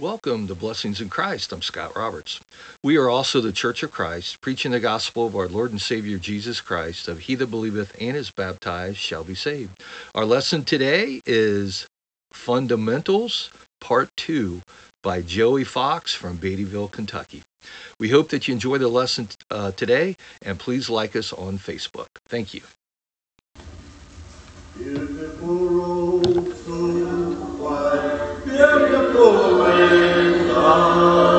Welcome 0.00 0.48
to 0.48 0.56
Blessings 0.56 1.00
in 1.00 1.08
Christ. 1.08 1.52
I'm 1.52 1.62
Scott 1.62 1.94
Roberts. 1.94 2.40
We 2.82 2.96
are 2.96 3.08
also 3.08 3.40
the 3.40 3.52
Church 3.52 3.84
of 3.84 3.92
Christ, 3.92 4.40
preaching 4.40 4.72
the 4.72 4.80
gospel 4.80 5.24
of 5.24 5.36
our 5.36 5.46
Lord 5.46 5.70
and 5.70 5.80
Savior 5.80 6.18
Jesus 6.18 6.60
Christ, 6.60 7.06
of 7.06 7.20
he 7.20 7.36
that 7.36 7.46
believeth 7.46 7.94
and 8.00 8.16
is 8.16 8.32
baptized 8.32 8.96
shall 8.96 9.22
be 9.22 9.36
saved. 9.36 9.80
Our 10.16 10.24
lesson 10.24 10.64
today 10.64 11.20
is 11.26 11.86
Fundamentals, 12.32 13.52
Part 13.80 14.08
2, 14.16 14.62
by 15.04 15.22
Joey 15.22 15.62
Fox 15.62 16.12
from 16.12 16.38
Beattyville, 16.38 16.90
Kentucky. 16.90 17.44
We 18.00 18.08
hope 18.08 18.30
that 18.30 18.48
you 18.48 18.54
enjoy 18.54 18.78
the 18.78 18.88
lesson 18.88 19.28
uh, 19.52 19.70
today, 19.70 20.16
and 20.42 20.58
please 20.58 20.90
like 20.90 21.14
us 21.14 21.32
on 21.32 21.56
Facebook. 21.56 22.08
Thank 22.26 22.52
you. 22.52 22.62
Beautiful. 24.76 25.63
Oh. 31.06 31.33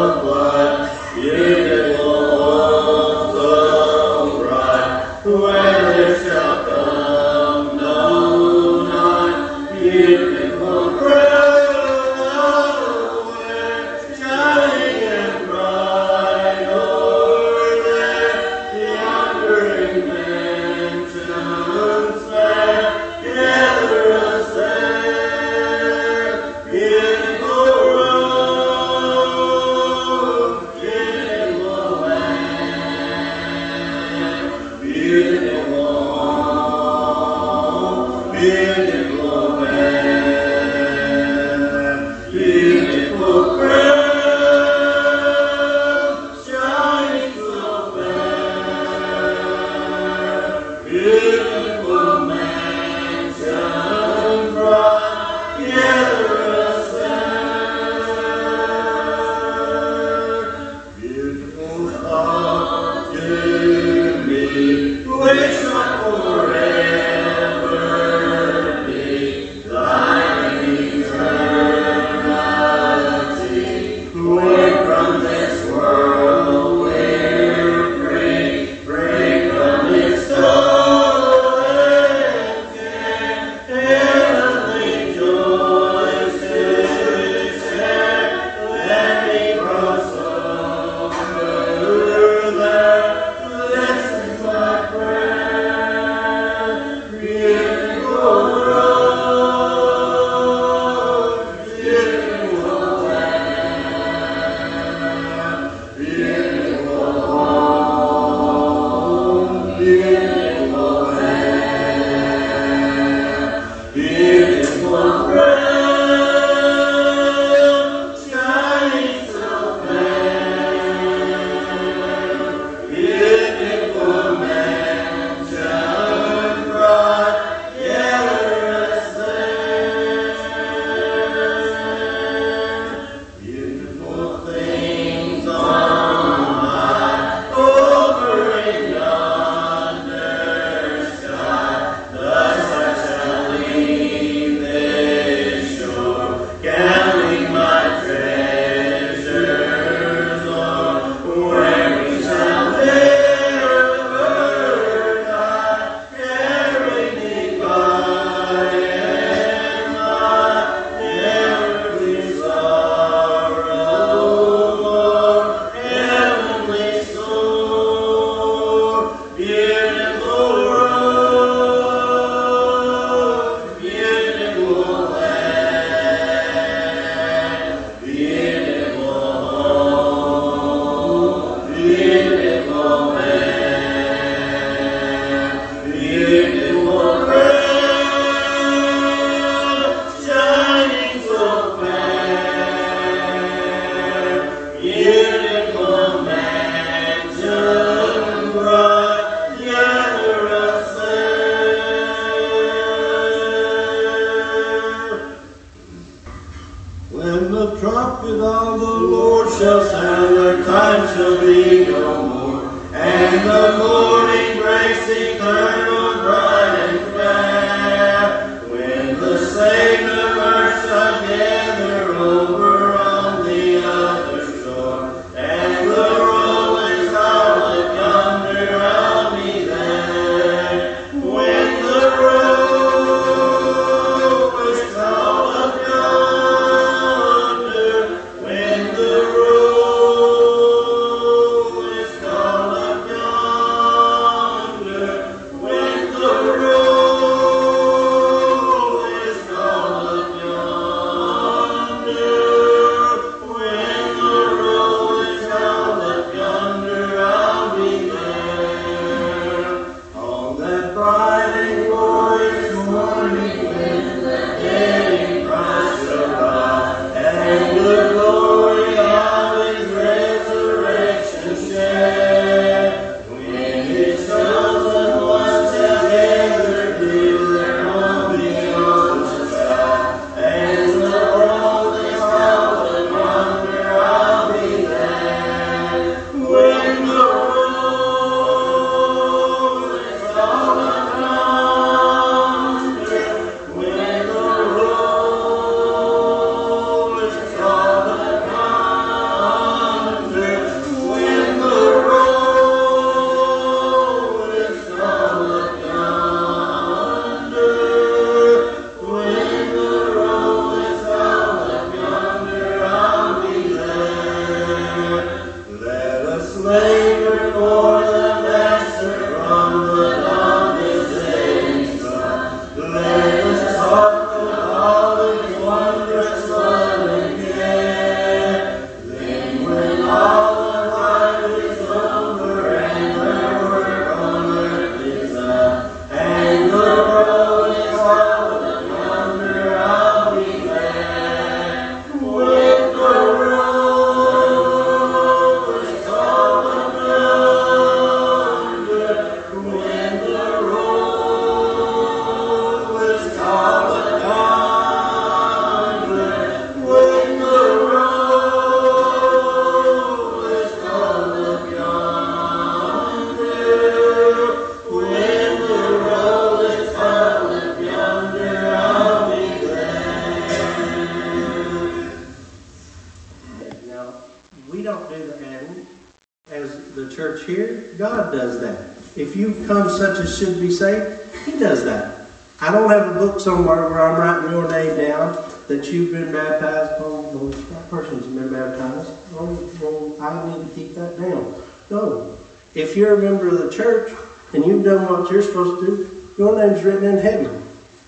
Should 380.38 380.60
be 380.60 380.72
saved, 380.72 381.22
He 381.46 381.58
does 381.58 381.84
that. 381.86 382.28
I 382.62 382.72
don't 382.72 382.90
have 382.90 383.16
a 383.16 383.20
book 383.20 383.40
somewhere 383.40 383.90
where 383.90 384.02
I'm 384.02 384.20
writing 384.20 384.52
your 384.52 384.70
name 384.70 384.98
down 384.98 385.36
that 385.68 385.92
you've 385.92 386.12
been 386.12 386.32
baptized. 386.32 386.94
Oh, 387.00 387.50
that 387.50 387.90
person's 387.90 388.26
been 388.28 388.52
baptized. 388.52 389.12
Oh, 389.34 389.72
well, 389.82 390.22
I 390.22 390.58
need 390.58 390.68
to 390.68 390.76
keep 390.76 390.96
that 390.96 391.20
down. 391.20 391.62
No. 391.90 392.38
If 392.74 392.96
you're 392.96 393.16
a 393.16 393.22
member 393.22 393.50
of 393.50 393.60
the 393.60 393.70
church 393.72 394.14
and 394.54 394.66
you've 394.66 394.84
done 394.84 395.12
what 395.12 395.32
you're 395.32 395.42
supposed 395.42 395.86
to 395.86 395.98
do, 395.98 396.30
your 396.38 396.56
name's 396.58 396.84
written 396.84 397.04
in 397.04 397.18
heaven 397.18 397.64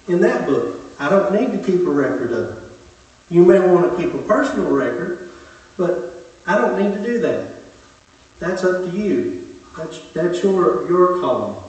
in 0.08 0.22
that 0.22 0.48
book. 0.48 0.80
I 1.00 1.10
don't 1.10 1.34
need 1.34 1.52
to 1.52 1.64
keep 1.64 1.86
a 1.86 1.90
record 1.90 2.32
of 2.32 2.58
it. 2.58 2.64
You 3.30 3.44
may 3.44 3.60
want 3.60 3.92
to 3.92 3.98
keep 4.02 4.14
a 4.14 4.22
personal 4.24 4.72
record, 4.72 5.30
but 5.76 6.26
I 6.46 6.58
don't 6.58 6.82
need 6.82 6.96
to 6.96 7.04
do 7.04 7.20
that. 7.20 7.56
That's 8.40 8.64
up 8.64 8.86
to 8.86 8.98
you. 8.98 9.56
That's, 9.76 10.00
that's 10.12 10.44
your, 10.44 10.88
your 10.88 11.20
call. 11.20 11.67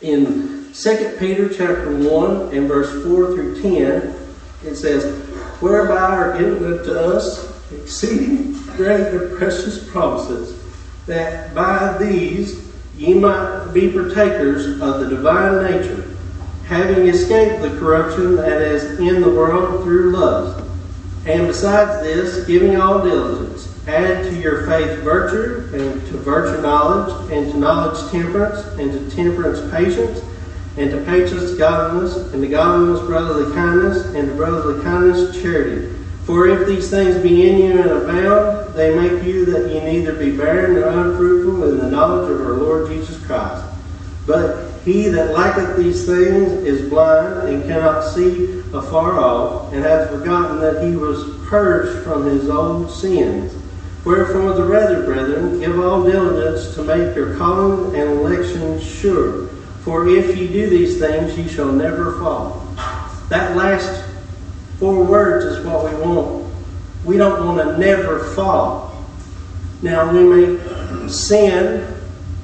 In 0.00 0.72
2 0.72 1.16
Peter 1.18 1.48
chapter 1.48 1.90
1 1.90 2.54
and 2.54 2.68
verse 2.68 3.04
4 3.04 3.34
through 3.34 3.60
10, 3.60 4.14
it 4.64 4.76
says, 4.76 5.04
Whereby 5.60 6.16
are 6.16 6.38
given 6.38 6.78
unto 6.78 6.92
us 6.92 7.52
exceeding 7.72 8.52
great 8.76 9.08
and 9.08 9.36
precious 9.36 9.90
promises, 9.90 10.56
that 11.06 11.52
by 11.52 11.98
these 11.98 12.64
ye 12.96 13.14
might 13.14 13.72
be 13.72 13.90
partakers 13.90 14.80
of 14.80 15.00
the 15.00 15.08
divine 15.08 15.64
nature, 15.64 16.16
having 16.66 17.08
escaped 17.08 17.60
the 17.62 17.76
corruption 17.80 18.36
that 18.36 18.62
is 18.62 19.00
in 19.00 19.20
the 19.20 19.30
world 19.30 19.82
through 19.82 20.12
lust. 20.12 20.64
And 21.26 21.48
besides 21.48 22.02
this, 22.02 22.46
giving 22.46 22.76
all 22.76 23.02
diligence, 23.02 23.47
add 23.88 24.24
to 24.24 24.38
your 24.38 24.66
faith 24.66 24.98
virtue, 25.00 25.68
and 25.74 26.06
to 26.08 26.18
virtue 26.18 26.60
knowledge, 26.60 27.32
and 27.32 27.50
to 27.50 27.58
knowledge 27.58 28.10
temperance, 28.10 28.64
and 28.78 28.92
to 28.92 29.16
temperance 29.16 29.60
patience, 29.72 30.20
and 30.76 30.90
to 30.90 30.98
patience 31.04 31.54
godliness, 31.54 32.16
and 32.32 32.42
to 32.42 32.48
godliness 32.48 33.00
brotherly 33.06 33.52
kindness, 33.54 34.04
and 34.14 34.28
to 34.28 34.34
brotherly 34.34 34.82
kindness 34.84 35.40
charity. 35.40 35.94
For 36.24 36.46
if 36.46 36.68
these 36.68 36.90
things 36.90 37.16
be 37.22 37.48
in 37.48 37.58
you 37.58 37.80
and 37.80 37.90
abound, 37.90 38.74
they 38.74 38.94
make 38.94 39.24
you 39.24 39.46
that 39.46 39.72
ye 39.72 39.80
neither 39.80 40.12
be 40.12 40.36
barren 40.36 40.74
nor 40.74 40.88
unfruitful 40.88 41.70
in 41.70 41.78
the 41.78 41.90
knowledge 41.90 42.30
of 42.30 42.46
our 42.46 42.52
Lord 42.52 42.88
Jesus 42.88 43.18
Christ. 43.24 43.64
But 44.26 44.68
he 44.84 45.08
that 45.08 45.32
lacketh 45.32 45.78
these 45.78 46.04
things 46.04 46.52
is 46.52 46.88
blind 46.90 47.48
and 47.48 47.64
cannot 47.64 48.02
see 48.02 48.60
afar 48.74 49.18
off, 49.18 49.72
and 49.72 49.82
hath 49.82 50.10
forgotten 50.10 50.60
that 50.60 50.86
he 50.86 50.94
was 50.94 51.46
purged 51.48 52.04
from 52.04 52.26
his 52.26 52.50
old 52.50 52.90
sins. 52.90 53.54
Wherefore 54.04 54.52
the 54.52 54.64
rather, 54.64 55.02
brethren, 55.02 55.60
give 55.60 55.78
all 55.78 56.04
diligence 56.04 56.74
to 56.74 56.82
make 56.82 57.14
your 57.14 57.36
calling 57.36 57.94
and 57.94 58.10
election 58.10 58.80
sure. 58.80 59.48
For 59.82 60.08
if 60.08 60.36
ye 60.36 60.48
do 60.48 60.68
these 60.68 60.98
things, 60.98 61.36
ye 61.36 61.48
shall 61.48 61.72
never 61.72 62.18
fall. 62.18 62.74
That 63.28 63.56
last 63.56 64.04
four 64.78 65.04
words 65.04 65.44
is 65.44 65.64
what 65.64 65.84
we 65.84 66.00
want. 66.00 66.52
We 67.04 67.16
don't 67.16 67.44
want 67.44 67.58
to 67.58 67.78
never 67.78 68.18
fall. 68.34 69.04
Now, 69.82 70.12
we 70.12 70.24
may 70.24 71.08
sin 71.08 71.94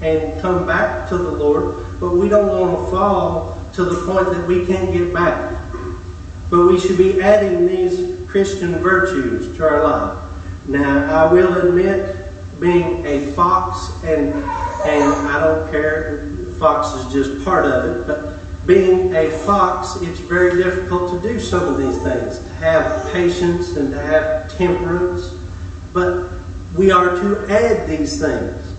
and 0.01 0.41
come 0.41 0.67
back 0.67 1.09
to 1.09 1.19
the 1.19 1.31
Lord, 1.31 1.85
but 2.01 2.11
we 2.11 2.29
don't 2.29 2.49
want 2.49 2.85
to 2.85 2.91
fall 2.91 3.59
to 3.75 3.85
the 3.85 4.07
point 4.07 4.27
that 4.27 4.47
we 4.47 4.67
can't 4.67 4.93
get 4.93 5.13
back. 5.13 5.61
But 6.51 6.67
we 6.67 6.79
should 6.79 6.99
be 6.99 7.21
adding 7.21 7.67
these 7.67 8.29
Christian 8.29 8.77
virtues 8.77 9.57
to 9.57 9.69
our 9.69 9.83
life. 9.83 10.24
Now, 10.67 11.27
I 11.27 11.33
will 11.33 11.69
admit, 11.69 12.31
being 12.61 13.05
a 13.07 13.33
fox, 13.33 13.91
and 14.05 14.33
and 14.85 15.13
I 15.29 15.41
don't 15.41 15.71
care, 15.71 16.31
fox 16.59 17.07
is 17.07 17.13
just 17.13 17.45
part 17.45 17.65
of 17.65 17.85
it, 17.85 18.07
but 18.07 18.39
being 18.67 19.15
a 19.15 19.31
fox, 19.31 19.97
it's 20.03 20.21
very 20.21 20.63
difficult 20.63 21.11
to 21.11 21.29
do 21.29 21.39
some 21.41 21.69
of 21.69 21.79
these 21.79 22.03
things, 22.03 22.39
to 22.39 22.49
have 22.55 23.13
patience 23.13 23.77
and 23.77 23.91
to 23.91 24.01
have 24.01 24.55
temperance. 24.57 25.35
But 25.93 26.31
we 26.75 26.91
are 26.91 27.15
to 27.15 27.47
add 27.51 27.89
these 27.89 28.21
things. 28.21 28.75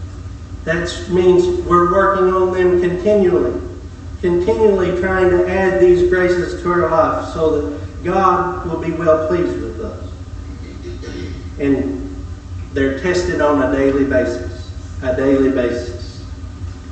That 0.64 1.08
means 1.10 1.64
we're 1.66 1.92
working 1.92 2.34
on 2.34 2.52
them 2.54 2.82
continually, 2.82 3.62
continually 4.22 5.00
trying 5.00 5.30
to 5.30 5.48
add 5.48 5.80
these 5.80 6.10
graces 6.10 6.62
to 6.64 6.72
our 6.72 6.90
life 6.90 7.34
so 7.34 7.62
that 7.62 8.04
God 8.04 8.68
will 8.68 8.82
be 8.82 8.92
well 8.92 9.28
pleased 9.28 9.62
with. 9.62 9.75
And 11.60 12.26
they're 12.74 13.00
tested 13.00 13.42
on 13.42 13.62
a 13.62 13.76
daily 13.76 14.04
basis, 14.06 14.72
a 15.02 15.16
daily 15.16 15.52
basis. 15.52 16.26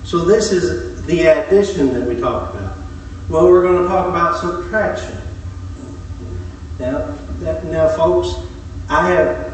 So 0.04 0.26
this 0.26 0.52
is 0.52 1.06
the 1.06 1.22
addition 1.24 1.94
that 1.94 2.08
we 2.08 2.20
talked 2.20 2.56
about. 2.56 2.78
Well, 3.30 3.48
we're 3.48 3.64
going 3.64 3.82
to 3.84 3.88
talk 3.88 4.08
about 4.08 4.40
subtraction. 4.40 5.18
Now, 6.80 7.16
that, 7.40 7.66
now, 7.66 7.90
folks, 7.96 8.36
I 8.90 9.10
have 9.10 9.54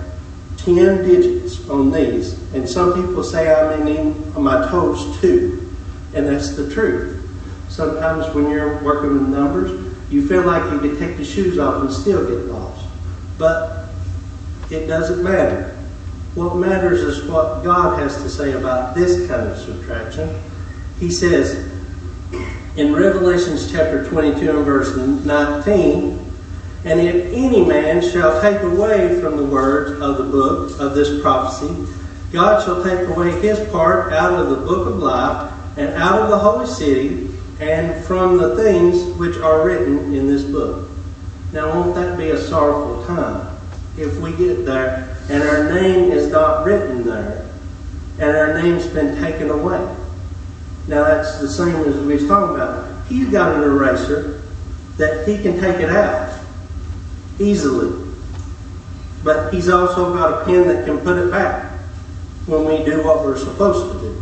10 0.57 0.75
digits 1.05 1.67
on 1.69 1.91
these, 1.91 2.33
and 2.53 2.67
some 2.67 2.93
people 2.93 3.23
say 3.23 3.53
I'm 3.53 3.87
in 3.87 4.33
my 4.41 4.67
toes 4.69 5.19
too, 5.19 5.73
and 6.13 6.27
that's 6.27 6.55
the 6.55 6.69
truth. 6.73 7.15
Sometimes 7.69 8.33
when 8.33 8.49
you're 8.49 8.83
working 8.83 9.13
with 9.13 9.29
numbers, 9.29 9.71
you 10.11 10.27
feel 10.27 10.41
like 10.41 10.71
you 10.71 10.79
can 10.79 10.99
take 10.99 11.17
the 11.17 11.23
shoes 11.25 11.59
off 11.59 11.83
and 11.83 11.93
still 11.93 12.27
get 12.27 12.51
lost. 12.51 12.85
But 13.37 13.78
it 14.69 14.85
doesn't 14.87 15.23
matter. 15.23 15.75
What 16.35 16.55
matters 16.55 17.01
is 17.01 17.27
what 17.29 17.63
God 17.63 17.99
has 17.99 18.21
to 18.21 18.29
say 18.29 18.53
about 18.53 18.95
this 18.95 19.27
kind 19.27 19.49
of 19.49 19.57
subtraction. 19.57 20.39
He 20.99 21.09
says, 21.09 21.71
in 22.75 22.93
Revelations 22.93 23.71
chapter 23.71 24.07
22 24.07 24.57
and 24.57 24.65
verse 24.65 24.95
19, 24.95 26.25
and 26.85 26.99
if 26.99 27.33
any 27.33 27.65
man 27.65 28.01
shall 28.01 28.41
take 28.41 28.61
away 28.61 29.19
from 29.19 29.37
the 29.37 29.43
words 29.43 29.99
of 30.01 30.17
the 30.17 30.23
book 30.23 30.79
of 30.79 30.93
this 30.93 31.21
prophecy, 31.21 31.87
God 32.31 32.63
shall 32.63 32.83
take 32.83 33.07
away 33.09 33.31
his 33.41 33.67
part 33.71 34.13
out 34.13 34.33
of 34.33 34.49
the 34.51 34.65
book 34.67 34.87
of 34.87 34.99
life 34.99 35.51
and 35.77 35.89
out 35.95 36.21
of 36.21 36.29
the 36.29 36.37
holy 36.37 36.67
city 36.67 37.35
and 37.59 38.05
from 38.05 38.37
the 38.37 38.55
things 38.55 39.17
which 39.17 39.35
are 39.37 39.65
written 39.65 40.13
in 40.13 40.27
this 40.27 40.43
book. 40.43 40.89
Now, 41.51 41.73
won't 41.73 41.95
that 41.95 42.17
be 42.17 42.29
a 42.29 42.37
sorrowful 42.37 43.03
time 43.07 43.48
if 43.99 44.17
we 44.19 44.31
get 44.35 44.65
there 44.65 45.17
and 45.29 45.43
our 45.43 45.73
name 45.73 46.11
is 46.11 46.31
not 46.31 46.65
written 46.65 47.03
there 47.03 47.49
and 48.19 48.35
our 48.35 48.61
name's 48.61 48.87
been 48.87 49.19
taken 49.21 49.49
away? 49.49 49.95
Now, 50.87 51.03
that's 51.03 51.39
the 51.39 51.49
same 51.49 51.75
as 51.75 51.95
we 51.99 52.15
was 52.15 52.27
talking 52.27 52.55
about. 52.55 53.05
He's 53.07 53.29
got 53.29 53.55
an 53.55 53.63
eraser 53.63 54.41
that 54.97 55.27
he 55.27 55.37
can 55.41 55.59
take 55.59 55.77
it 55.77 55.89
out 55.89 56.39
easily. 57.39 58.07
But 59.23 59.53
he's 59.53 59.69
also 59.69 60.13
got 60.13 60.41
a 60.41 60.45
pen 60.45 60.67
that 60.67 60.85
can 60.85 60.97
put 60.99 61.17
it 61.17 61.29
back 61.29 61.71
when 62.47 62.65
we 62.65 62.83
do 62.83 63.03
what 63.03 63.23
we're 63.23 63.37
supposed 63.37 63.93
to 63.93 63.99
do. 63.99 64.21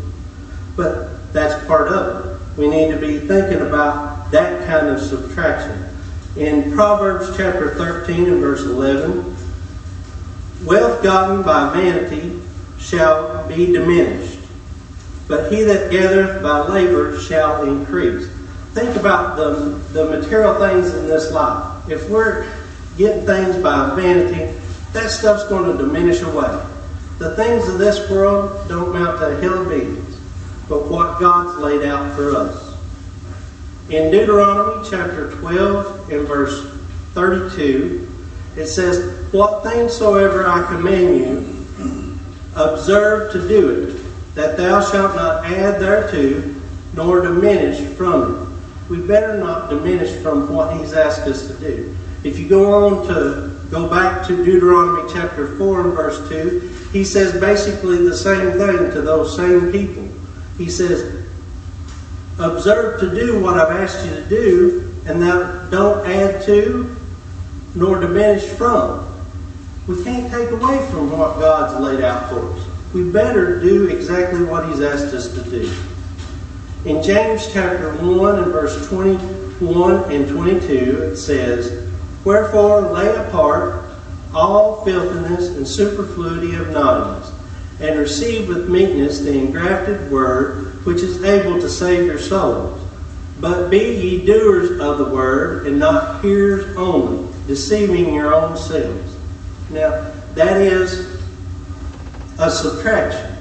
But 0.75 1.31
that's 1.31 1.65
part 1.67 1.87
of 1.87 2.25
it. 2.25 2.57
We 2.57 2.67
need 2.67 2.91
to 2.91 2.99
be 2.99 3.19
thinking 3.19 3.61
about 3.61 4.31
that 4.31 4.67
kind 4.67 4.87
of 4.87 4.99
subtraction. 4.99 5.85
In 6.35 6.71
Proverbs 6.73 7.35
chapter 7.37 7.75
13 7.75 8.25
and 8.25 8.41
verse 8.41 8.63
11, 8.63 9.36
wealth 10.63 11.03
gotten 11.03 11.43
by 11.43 11.73
vanity 11.73 12.39
shall 12.79 13.47
be 13.47 13.71
diminished, 13.71 14.39
but 15.27 15.51
he 15.51 15.63
that 15.63 15.91
gathereth 15.91 16.41
by 16.41 16.67
labor 16.67 17.19
shall 17.19 17.63
increase. 17.63 18.29
Think 18.73 18.95
about 18.95 19.35
the, 19.37 19.79
the 19.93 20.09
material 20.09 20.55
things 20.55 20.93
in 20.93 21.07
this 21.07 21.31
life. 21.31 21.89
If 21.89 22.09
we're 22.09 22.51
getting 22.97 23.25
things 23.25 23.57
by 23.57 23.95
vanity, 23.95 24.59
that 24.93 25.09
stuff's 25.09 25.47
going 25.49 25.75
to 25.75 25.83
diminish 25.83 26.21
away. 26.21 26.65
The 27.17 27.35
things 27.35 27.67
of 27.67 27.79
this 27.79 28.09
world 28.09 28.67
don't 28.69 28.95
amount 28.95 29.19
to 29.19 29.37
a 29.37 29.41
hill 29.41 29.63
of 29.63 29.69
beans, 29.69 30.19
but 30.69 30.87
what 30.87 31.19
God's 31.19 31.57
laid 31.59 31.83
out 31.83 32.15
for 32.15 32.35
us. 32.35 32.67
In 33.89 34.11
Deuteronomy 34.11 34.87
chapter 34.89 35.31
12 35.31 36.11
and 36.11 36.27
verse 36.27 36.69
32, 37.13 38.07
it 38.55 38.67
says, 38.67 39.16
What 39.31 39.63
things 39.63 39.93
soever 39.93 40.47
I 40.47 40.65
command 40.67 41.17
you, 41.17 42.17
observe 42.55 43.33
to 43.33 43.47
do 43.47 43.69
it, 43.69 44.35
that 44.35 44.55
thou 44.55 44.81
shalt 44.81 45.15
not 45.15 45.45
add 45.45 45.81
thereto, 45.81 46.55
nor 46.93 47.21
diminish 47.21 47.79
from 47.95 48.23
it. 48.33 48.89
We 48.89 49.05
better 49.05 49.37
not 49.37 49.69
diminish 49.69 50.21
from 50.21 50.53
what 50.53 50.77
he's 50.77 50.93
asked 50.93 51.27
us 51.27 51.47
to 51.47 51.53
do. 51.55 51.95
If 52.23 52.39
you 52.39 52.47
go 52.47 52.85
on 52.85 53.07
to 53.07 53.59
go 53.69 53.89
back 53.89 54.25
to 54.27 54.45
Deuteronomy 54.45 55.11
chapter 55.11 55.57
4 55.57 55.81
and 55.81 55.93
verse 55.93 56.29
2, 56.29 56.89
he 56.93 57.03
says 57.03 57.39
basically 57.39 57.97
the 57.97 58.15
same 58.15 58.53
thing 58.53 58.91
to 58.91 59.01
those 59.01 59.35
same 59.35 59.71
people. 59.71 60.07
He 60.57 60.69
says, 60.69 61.25
Observe 62.39 62.99
to 63.01 63.13
do 63.13 63.41
what 63.41 63.59
I've 63.59 63.75
asked 63.75 64.05
you 64.05 64.15
to 64.15 64.29
do, 64.29 64.95
and 65.05 65.21
that 65.21 65.69
don't 65.69 66.07
add 66.07 66.43
to 66.45 66.95
nor 67.75 67.99
diminish 67.99 68.43
from. 68.43 69.06
We 69.87 70.03
can't 70.03 70.29
take 70.29 70.51
away 70.51 70.85
from 70.91 71.17
what 71.17 71.39
God's 71.39 71.81
laid 71.81 72.03
out 72.03 72.29
for 72.29 72.51
us. 72.51 72.67
We 72.93 73.09
better 73.09 73.61
do 73.61 73.87
exactly 73.87 74.43
what 74.43 74.67
He's 74.67 74.81
asked 74.81 75.13
us 75.13 75.33
to 75.33 75.49
do. 75.49 75.73
In 76.83 77.01
James 77.01 77.51
chapter 77.53 77.93
1 77.93 78.43
and 78.43 78.51
verse 78.51 78.85
21 78.89 80.11
and 80.11 80.27
22, 80.27 80.73
it 81.03 81.15
says, 81.15 81.89
Wherefore 82.25 82.81
lay 82.81 83.15
apart 83.15 83.85
all 84.33 84.83
filthiness 84.83 85.55
and 85.55 85.65
superfluity 85.65 86.55
of 86.55 86.69
naughtiness, 86.71 87.31
and 87.79 87.97
receive 87.97 88.49
with 88.49 88.69
meekness 88.69 89.19
the 89.19 89.37
engrafted 89.37 90.11
word, 90.11 90.85
which 90.85 91.01
is 91.01 91.23
able 91.23 91.61
to 91.61 91.69
save 91.69 92.05
your 92.05 92.19
souls. 92.19 92.81
But 93.39 93.69
be 93.69 93.95
ye 93.95 94.25
doers 94.25 94.81
of 94.81 94.97
the 94.97 95.05
word, 95.13 95.65
and 95.65 95.79
not 95.79 96.21
hearers 96.21 96.75
only, 96.75 97.33
deceiving 97.47 98.13
your 98.13 98.33
own 98.33 98.57
selves. 98.57 99.06
Now, 99.69 100.11
that 100.35 100.61
is 100.61 101.21
a 102.39 102.49
subtraction. 102.49 103.35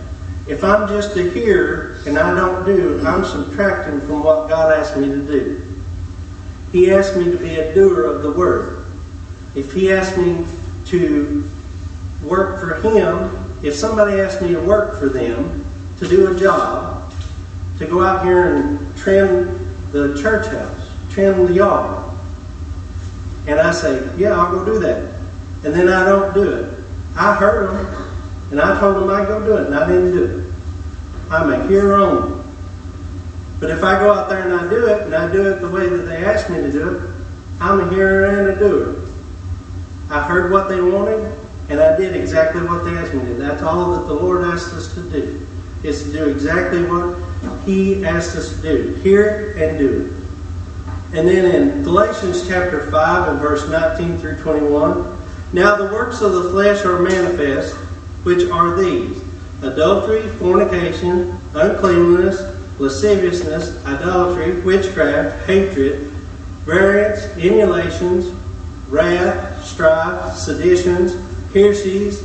If 0.48 0.64
I'm 0.64 0.88
just 0.88 1.16
a 1.16 1.30
hearer 1.30 2.00
and 2.06 2.18
I 2.18 2.34
don't 2.34 2.64
do, 2.64 3.04
I'm 3.06 3.24
subtracting 3.24 4.00
from 4.00 4.22
what 4.22 4.48
God 4.48 4.72
asked 4.72 4.96
me 4.96 5.08
to 5.08 5.22
do. 5.22 5.82
He 6.72 6.90
asked 6.90 7.16
me 7.16 7.24
to 7.30 7.36
be 7.36 7.56
a 7.56 7.74
doer 7.74 8.04
of 8.04 8.22
the 8.22 8.32
word. 8.32 8.84
If 9.54 9.72
He 9.72 9.92
asked 9.92 10.16
me 10.16 10.46
to 10.86 11.48
work 12.22 12.60
for 12.60 12.74
Him, 12.76 13.30
if 13.62 13.74
somebody 13.74 14.20
asked 14.20 14.42
me 14.42 14.52
to 14.52 14.60
work 14.60 14.98
for 14.98 15.08
them, 15.08 15.64
to 15.98 16.08
do 16.08 16.34
a 16.34 16.38
job, 16.38 17.12
to 17.78 17.86
go 17.86 18.02
out 18.02 18.24
here 18.24 18.56
and 18.56 18.96
trim 18.96 19.90
the 19.92 20.20
church 20.20 20.46
house, 20.48 20.90
trim 21.10 21.46
the 21.46 21.52
yard, 21.52 22.04
and 23.46 23.60
I 23.60 23.70
say, 23.70 24.14
yeah, 24.16 24.38
I'll 24.38 24.50
go 24.50 24.64
do 24.64 24.78
that. 24.80 25.15
And 25.64 25.74
then 25.74 25.88
I 25.88 26.04
don't 26.04 26.34
do 26.34 26.52
it. 26.52 26.84
I 27.16 27.34
heard 27.34 27.70
them, 27.70 28.12
and 28.50 28.60
I 28.60 28.78
told 28.78 28.96
them 28.96 29.10
I'd 29.10 29.26
go 29.26 29.44
do 29.44 29.56
it, 29.56 29.66
and 29.66 29.74
I 29.74 29.86
didn't 29.86 30.12
do 30.12 30.24
it. 30.24 30.54
I'm 31.30 31.50
a 31.50 31.94
only. 31.94 32.44
But 33.58 33.70
if 33.70 33.82
I 33.82 33.98
go 33.98 34.12
out 34.12 34.28
there 34.28 34.42
and 34.42 34.52
I 34.52 34.68
do 34.68 34.86
it, 34.86 35.02
and 35.02 35.14
I 35.14 35.32
do 35.32 35.52
it 35.52 35.60
the 35.60 35.70
way 35.70 35.88
that 35.88 36.02
they 36.02 36.24
asked 36.24 36.50
me 36.50 36.58
to 36.58 36.70
do 36.70 36.96
it, 36.96 37.10
I'm 37.58 37.80
a 37.80 37.90
hearer 37.90 38.26
and 38.26 38.48
a 38.50 38.58
doer. 38.58 39.02
I 40.10 40.22
heard 40.22 40.52
what 40.52 40.68
they 40.68 40.80
wanted, 40.80 41.32
and 41.68 41.80
I 41.80 41.96
did 41.96 42.14
exactly 42.14 42.62
what 42.62 42.84
they 42.84 42.90
asked 42.96 43.14
me 43.14 43.20
to 43.20 43.26
do. 43.26 43.38
That's 43.38 43.62
all 43.62 43.96
that 43.96 44.06
the 44.06 44.14
Lord 44.14 44.44
asked 44.44 44.74
us 44.74 44.94
to 44.94 45.10
do, 45.10 45.46
is 45.82 46.04
to 46.04 46.12
do 46.12 46.28
exactly 46.28 46.82
what 46.84 47.18
He 47.64 48.04
asked 48.04 48.36
us 48.36 48.54
to 48.56 48.62
do. 48.62 48.94
Hear 48.96 49.56
and 49.56 49.78
do 49.78 50.04
it. 50.04 51.16
And 51.18 51.26
then 51.26 51.50
in 51.50 51.82
Galatians 51.82 52.46
chapter 52.46 52.90
5 52.90 53.28
and 53.28 53.40
verse 53.40 53.68
19 53.68 54.18
through 54.18 54.42
21, 54.42 55.15
now 55.52 55.76
the 55.76 55.92
works 55.92 56.20
of 56.20 56.32
the 56.32 56.50
flesh 56.50 56.84
are 56.84 57.00
manifest, 57.00 57.74
which 58.24 58.48
are 58.50 58.76
these. 58.76 59.22
Adultery, 59.62 60.28
fornication, 60.38 61.38
uncleanness, 61.54 62.56
lasciviousness, 62.78 63.84
idolatry, 63.86 64.60
witchcraft, 64.60 65.46
hatred, 65.46 66.00
variance, 66.64 67.24
emulations, 67.38 68.26
wrath, 68.88 69.64
strife, 69.64 70.36
seditions, 70.36 71.14
heresies, 71.54 72.22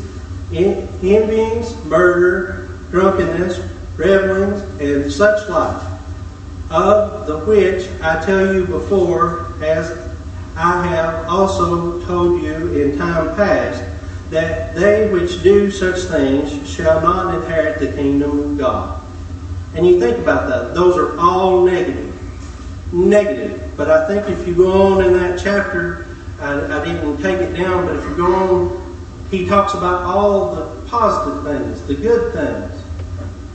envyings, 0.51 1.85
murder, 1.85 2.69
drunkenness, 2.89 3.59
revelings, 3.95 4.61
and 4.81 5.11
such 5.11 5.47
like, 5.47 5.81
of 6.69 7.27
the 7.27 7.37
which 7.45 7.87
I 8.01 8.23
tell 8.25 8.53
you 8.53 8.65
before, 8.65 9.53
as 9.61 10.10
I 10.55 10.85
have 10.87 11.27
also 11.29 12.03
told 12.05 12.41
you 12.41 12.73
in 12.73 12.97
time 12.97 13.35
past, 13.35 13.83
that 14.31 14.75
they 14.75 15.09
which 15.11 15.43
do 15.43 15.69
such 15.69 15.99
things 16.09 16.69
shall 16.69 17.01
not 17.01 17.35
inherit 17.35 17.79
the 17.79 17.91
kingdom 17.91 18.39
of 18.39 18.57
God. 18.57 19.01
And 19.75 19.85
you 19.85 19.99
think 19.99 20.17
about 20.17 20.49
that, 20.49 20.73
those 20.73 20.97
are 20.97 21.17
all 21.19 21.65
negative. 21.65 22.07
Negative. 22.93 23.73
But 23.77 23.89
I 23.89 24.07
think 24.07 24.29
if 24.29 24.47
you 24.47 24.55
go 24.55 24.93
on 24.93 25.05
in 25.05 25.13
that 25.13 25.39
chapter, 25.41 26.07
I, 26.39 26.79
I 26.79 26.85
didn't 26.85 27.21
take 27.21 27.39
it 27.39 27.53
down, 27.53 27.85
but 27.85 27.95
if 27.95 28.03
you 28.03 28.15
go 28.15 28.35
on, 28.35 28.97
he 29.29 29.45
talks 29.45 29.73
about 29.73 30.03
all 30.03 30.55
the 30.55 30.81
positive 30.87 31.43
things, 31.43 31.81
the 31.87 31.95
good 31.95 32.33
things. 32.33 32.83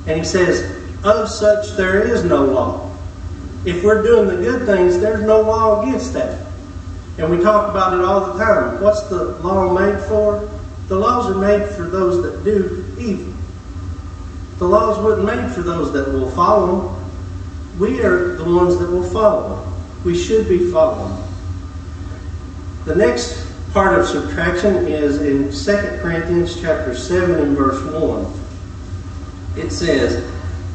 And 0.06 0.18
he 0.18 0.24
says, 0.24 0.62
Of 1.04 1.28
such 1.28 1.76
there 1.76 2.06
is 2.06 2.24
no 2.24 2.44
law. 2.44 2.96
If 3.64 3.82
we're 3.82 4.02
doing 4.02 4.28
the 4.28 4.36
good 4.36 4.64
things, 4.66 5.00
there's 5.00 5.22
no 5.22 5.40
law 5.42 5.82
against 5.82 6.12
that. 6.14 6.45
And 7.18 7.30
we 7.30 7.42
talk 7.42 7.70
about 7.70 7.94
it 7.94 8.04
all 8.04 8.32
the 8.32 8.44
time. 8.44 8.82
What's 8.82 9.02
the 9.08 9.38
law 9.38 9.72
made 9.72 10.02
for? 10.04 10.48
The 10.88 10.96
laws 10.96 11.30
are 11.30 11.38
made 11.38 11.68
for 11.74 11.84
those 11.84 12.22
that 12.22 12.44
do 12.44 12.84
evil. 12.98 13.32
The 14.58 14.66
laws 14.66 15.02
weren't 15.02 15.24
made 15.24 15.54
for 15.54 15.62
those 15.62 15.92
that 15.92 16.12
will 16.12 16.30
follow 16.30 16.88
them. 16.90 17.10
We 17.78 18.02
are 18.02 18.36
the 18.36 18.44
ones 18.44 18.78
that 18.78 18.90
will 18.90 19.08
follow 19.10 19.56
them. 19.56 19.74
We 20.04 20.16
should 20.16 20.48
be 20.48 20.70
following. 20.70 21.22
The 22.84 22.94
next 22.94 23.44
part 23.72 23.98
of 23.98 24.06
subtraction 24.06 24.86
is 24.86 25.20
in 25.20 25.50
2 25.52 26.00
Corinthians 26.00 26.60
chapter 26.60 26.94
7 26.94 27.34
and 27.34 27.56
verse 27.56 27.82
1. 27.92 28.32
It 29.56 29.70
says, 29.70 30.32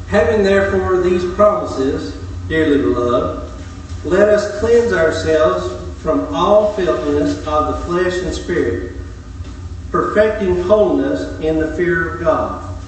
Having 0.08 0.44
therefore 0.44 1.00
these 1.00 1.24
promises, 1.34 2.14
dearly 2.48 2.82
beloved, 2.82 3.50
let 4.04 4.28
us 4.28 4.60
cleanse 4.60 4.92
ourselves 4.92 5.81
from 6.02 6.34
all 6.34 6.74
filthiness 6.74 7.46
of 7.46 7.68
the 7.68 7.84
flesh 7.86 8.18
and 8.18 8.34
spirit, 8.34 8.96
perfecting 9.92 10.60
holiness 10.62 11.38
in 11.40 11.58
the 11.58 11.76
fear 11.76 12.14
of 12.14 12.20
God. 12.20 12.80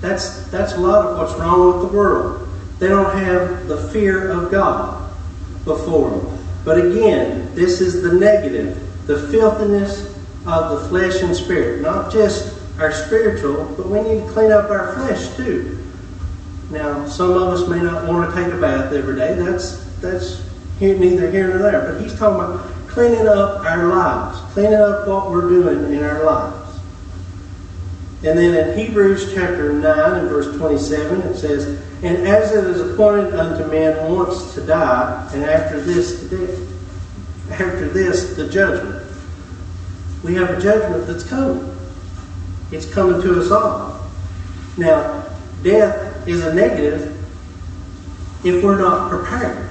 That's, 0.00 0.46
that's 0.50 0.74
a 0.74 0.80
lot 0.80 1.06
of 1.06 1.16
what's 1.16 1.40
wrong 1.40 1.72
with 1.72 1.90
the 1.90 1.96
world. 1.96 2.48
They 2.78 2.88
don't 2.88 3.16
have 3.16 3.66
the 3.68 3.88
fear 3.88 4.30
of 4.30 4.50
God 4.50 5.10
before 5.64 6.10
them. 6.10 6.38
But 6.64 6.78
again, 6.78 7.54
this 7.54 7.80
is 7.80 8.02
the 8.02 8.12
negative, 8.12 8.78
the 9.06 9.28
filthiness 9.28 10.14
of 10.46 10.82
the 10.82 10.88
flesh 10.88 11.22
and 11.22 11.34
spirit. 11.34 11.80
Not 11.80 12.12
just 12.12 12.54
our 12.78 12.92
spiritual, 12.92 13.64
but 13.76 13.88
we 13.88 14.02
need 14.02 14.26
to 14.26 14.32
clean 14.32 14.52
up 14.52 14.70
our 14.70 14.94
flesh 14.94 15.34
too. 15.36 15.74
Now, 16.70 17.08
some 17.08 17.30
of 17.30 17.48
us 17.48 17.66
may 17.66 17.80
not 17.80 18.06
want 18.06 18.28
to 18.28 18.36
take 18.36 18.52
a 18.52 18.60
bath 18.60 18.92
every 18.92 19.16
day. 19.16 19.34
That's 19.34 19.84
that's 20.00 20.47
neither 20.80 21.30
here 21.30 21.48
nor 21.48 21.58
there. 21.58 21.92
But 21.92 22.00
he's 22.00 22.18
talking 22.18 22.40
about 22.40 22.88
cleaning 22.88 23.28
up 23.28 23.64
our 23.64 23.88
lives, 23.88 24.40
cleaning 24.52 24.74
up 24.74 25.06
what 25.06 25.30
we're 25.30 25.48
doing 25.48 25.92
in 25.92 26.02
our 26.02 26.24
lives. 26.24 26.80
And 28.24 28.36
then 28.36 28.54
in 28.54 28.76
Hebrews 28.76 29.32
chapter 29.32 29.72
9 29.72 30.14
and 30.14 30.28
verse 30.28 30.56
27, 30.56 31.20
it 31.22 31.36
says, 31.36 31.80
And 32.02 32.26
as 32.26 32.52
it 32.52 32.64
is 32.64 32.80
appointed 32.80 33.34
unto 33.34 33.70
men 33.70 34.12
once 34.12 34.54
to 34.54 34.66
die, 34.66 35.30
and 35.32 35.44
after 35.44 35.80
this, 35.80 36.28
to 36.28 36.46
death. 36.46 37.52
after 37.52 37.88
this, 37.88 38.34
the 38.34 38.48
judgment. 38.48 39.06
We 40.24 40.34
have 40.34 40.50
a 40.50 40.60
judgment 40.60 41.06
that's 41.06 41.22
coming. 41.22 41.76
It's 42.72 42.92
coming 42.92 43.22
to 43.22 43.40
us 43.40 43.52
all. 43.52 44.04
Now, 44.76 45.24
death 45.62 46.26
is 46.26 46.44
a 46.44 46.52
negative 46.52 47.14
if 48.44 48.64
we're 48.64 48.78
not 48.78 49.10
prepared. 49.10 49.67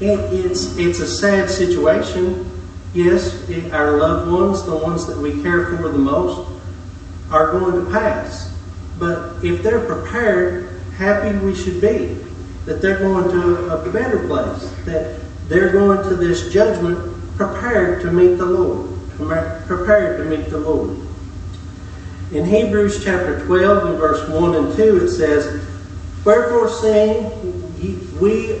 It, 0.00 0.18
it's, 0.32 0.76
it's 0.76 1.00
a 1.00 1.06
sad 1.06 1.50
situation. 1.50 2.50
Yes, 2.94 3.48
it, 3.48 3.72
our 3.72 3.98
loved 3.98 4.30
ones, 4.30 4.64
the 4.64 4.76
ones 4.76 5.06
that 5.06 5.18
we 5.18 5.42
care 5.42 5.76
for 5.76 5.88
the 5.88 5.98
most, 5.98 6.48
are 7.30 7.52
going 7.52 7.84
to 7.84 7.90
pass. 7.90 8.54
But 8.98 9.44
if 9.44 9.62
they're 9.62 9.84
prepared, 9.84 10.80
happy 10.96 11.36
we 11.38 11.54
should 11.54 11.80
be 11.80 12.16
that 12.64 12.82
they're 12.82 12.98
going 12.98 13.30
to 13.30 13.70
a 13.70 13.90
better 13.90 14.26
place, 14.26 14.70
that 14.84 15.20
they're 15.48 15.72
going 15.72 16.06
to 16.08 16.14
this 16.16 16.52
judgment 16.52 17.14
prepared 17.36 18.02
to 18.02 18.10
meet 18.10 18.36
the 18.36 18.44
Lord, 18.44 18.90
prepared 19.66 20.18
to 20.18 20.24
meet 20.24 20.50
the 20.50 20.58
Lord. 20.58 20.98
In 22.32 22.44
Hebrews 22.44 23.02
chapter 23.02 23.44
12 23.46 23.88
and 23.88 23.98
verse 23.98 24.28
1 24.28 24.54
and 24.54 24.76
2, 24.76 25.04
it 25.04 25.08
says, 25.08 25.64
Wherefore, 26.24 26.68
seeing 26.68 27.24
we 28.20 28.60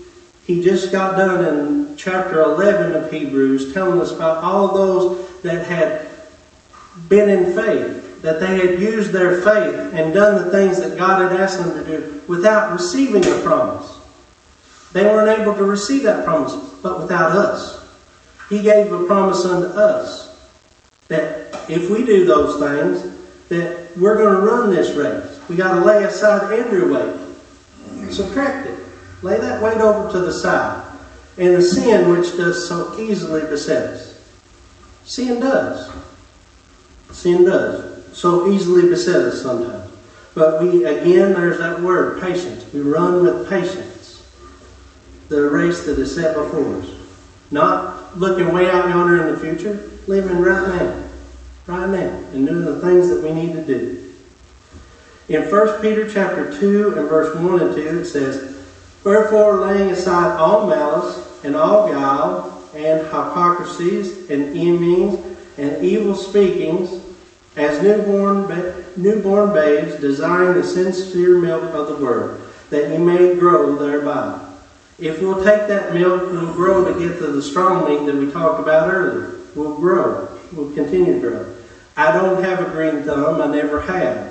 he 0.51 0.61
just 0.61 0.91
got 0.91 1.15
done 1.15 1.45
in 1.45 1.95
chapter 1.95 2.41
11 2.41 2.93
of 2.93 3.09
Hebrews 3.09 3.73
telling 3.73 4.01
us 4.01 4.11
about 4.11 4.43
all 4.43 4.73
those 4.73 5.41
that 5.43 5.65
had 5.65 6.09
been 7.07 7.29
in 7.29 7.55
faith, 7.55 8.21
that 8.21 8.41
they 8.41 8.57
had 8.67 8.81
used 8.81 9.11
their 9.11 9.41
faith 9.41 9.93
and 9.93 10.13
done 10.13 10.43
the 10.43 10.51
things 10.51 10.77
that 10.81 10.97
God 10.97 11.21
had 11.21 11.39
asked 11.39 11.59
them 11.59 11.73
to 11.73 11.85
do 11.85 12.21
without 12.27 12.73
receiving 12.73 13.21
the 13.21 13.41
promise. 13.43 13.97
They 14.91 15.05
weren't 15.05 15.39
able 15.39 15.55
to 15.55 15.63
receive 15.63 16.03
that 16.03 16.25
promise, 16.25 16.53
but 16.81 16.99
without 16.99 17.31
us. 17.31 17.89
He 18.49 18.61
gave 18.61 18.91
a 18.91 19.05
promise 19.05 19.45
unto 19.45 19.67
us 19.67 20.37
that 21.07 21.69
if 21.69 21.89
we 21.89 22.03
do 22.03 22.25
those 22.25 22.59
things, 22.59 23.17
that 23.47 23.95
we're 23.97 24.17
going 24.17 24.35
to 24.35 24.41
run 24.41 24.69
this 24.69 24.93
race. 24.97 25.39
We 25.47 25.55
got 25.55 25.75
to 25.75 25.85
lay 25.85 26.03
aside 26.03 26.51
every 26.51 26.91
weight. 26.91 28.11
Subtract 28.11 28.67
it. 28.67 28.80
Lay 29.21 29.37
that 29.37 29.61
weight 29.61 29.77
over 29.77 30.11
to 30.11 30.19
the 30.19 30.33
side. 30.33 30.87
And 31.37 31.55
the 31.55 31.61
sin 31.61 32.09
which 32.09 32.35
does 32.37 32.67
so 32.67 32.99
easily 32.99 33.41
beset 33.41 33.93
us. 33.93 34.19
Sin 35.05 35.39
does. 35.39 35.91
Sin 37.11 37.45
does. 37.45 38.05
So 38.15 38.51
easily 38.51 38.89
beset 38.89 39.21
us 39.21 39.41
sometimes. 39.41 39.91
But 40.33 40.61
we, 40.61 40.85
again, 40.85 41.33
there's 41.33 41.59
that 41.59 41.81
word, 41.81 42.21
patience. 42.21 42.71
We 42.73 42.81
run 42.81 43.23
with 43.23 43.49
patience 43.49 43.91
the 45.31 45.49
race 45.49 45.85
that 45.85 45.97
is 45.97 46.13
set 46.13 46.35
before 46.35 46.75
us. 46.77 46.89
Not 47.51 48.17
looking 48.17 48.53
way 48.53 48.69
out 48.69 48.89
yonder 48.89 49.27
in 49.27 49.33
the 49.33 49.39
future, 49.39 49.89
living 50.07 50.39
right 50.39 50.67
now. 50.67 51.03
Right 51.67 51.89
now. 51.89 52.17
And 52.33 52.45
doing 52.45 52.65
the 52.65 52.81
things 52.81 53.07
that 53.09 53.23
we 53.23 53.33
need 53.33 53.53
to 53.53 53.65
do. 53.65 54.13
In 55.29 55.49
1 55.49 55.81
Peter 55.81 56.11
chapter 56.11 56.57
2 56.59 56.97
and 56.97 57.09
verse 57.09 57.33
1 57.37 57.61
and 57.61 57.75
2, 57.75 57.99
it 57.99 58.05
says, 58.05 58.50
Wherefore, 59.03 59.61
laying 59.61 59.89
aside 59.89 60.37
all 60.37 60.67
malice 60.67 61.43
and 61.43 61.55
all 61.55 61.87
guile 61.87 62.69
and 62.75 63.01
hypocrisies 63.01 64.29
and 64.29 64.55
envyings 64.55 65.37
and 65.57 65.83
evil 65.83 66.15
speakings, 66.15 67.03
as 67.55 67.81
newborn, 67.81 68.47
ba- 68.47 68.85
newborn 68.95 69.53
babes, 69.53 69.99
desiring 69.99 70.61
the 70.61 70.65
sincere 70.65 71.37
milk 71.37 71.73
of 71.73 71.87
the 71.87 71.95
word, 71.95 72.39
that 72.69 72.89
ye 72.89 72.97
may 72.97 73.35
grow 73.35 73.75
thereby. 73.75 74.39
If 74.97 75.19
we'll 75.19 75.43
take 75.43 75.67
that 75.67 75.93
milk, 75.93 76.31
we'll 76.31 76.53
grow 76.53 76.85
to 76.85 76.99
get 76.99 77.17
to 77.17 77.27
the 77.27 77.41
strong 77.41 77.89
meat 77.89 78.05
that 78.05 78.15
we 78.15 78.31
talked 78.31 78.61
about 78.61 78.93
earlier. 78.93 79.35
We'll 79.55 79.75
grow. 79.75 80.37
We'll 80.53 80.71
continue 80.73 81.15
to 81.15 81.19
grow. 81.19 81.55
I 81.97 82.11
don't 82.11 82.43
have 82.43 82.59
a 82.59 82.69
green 82.71 83.03
thumb. 83.03 83.41
I 83.41 83.47
never 83.47 83.81
have. 83.81 84.30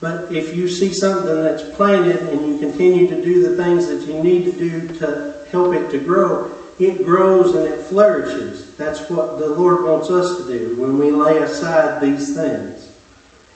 But 0.00 0.32
if 0.32 0.56
you 0.56 0.68
see 0.68 0.92
something 0.94 1.42
that's 1.42 1.62
planted 1.76 2.16
and 2.30 2.46
you 2.46 2.58
continue 2.58 3.06
to 3.08 3.22
do 3.22 3.48
the 3.48 3.62
things 3.62 3.86
that 3.88 4.06
you 4.06 4.22
need 4.22 4.44
to 4.46 4.52
do 4.52 4.88
to 4.98 5.46
help 5.50 5.74
it 5.74 5.90
to 5.90 5.98
grow, 5.98 6.50
it 6.78 7.04
grows 7.04 7.54
and 7.54 7.66
it 7.66 7.84
flourishes. 7.84 8.74
That's 8.76 9.10
what 9.10 9.38
the 9.38 9.48
Lord 9.48 9.84
wants 9.84 10.08
us 10.08 10.38
to 10.38 10.46
do 10.46 10.80
when 10.80 10.96
we 10.96 11.10
lay 11.10 11.38
aside 11.38 12.00
these 12.00 12.34
things. 12.34 12.90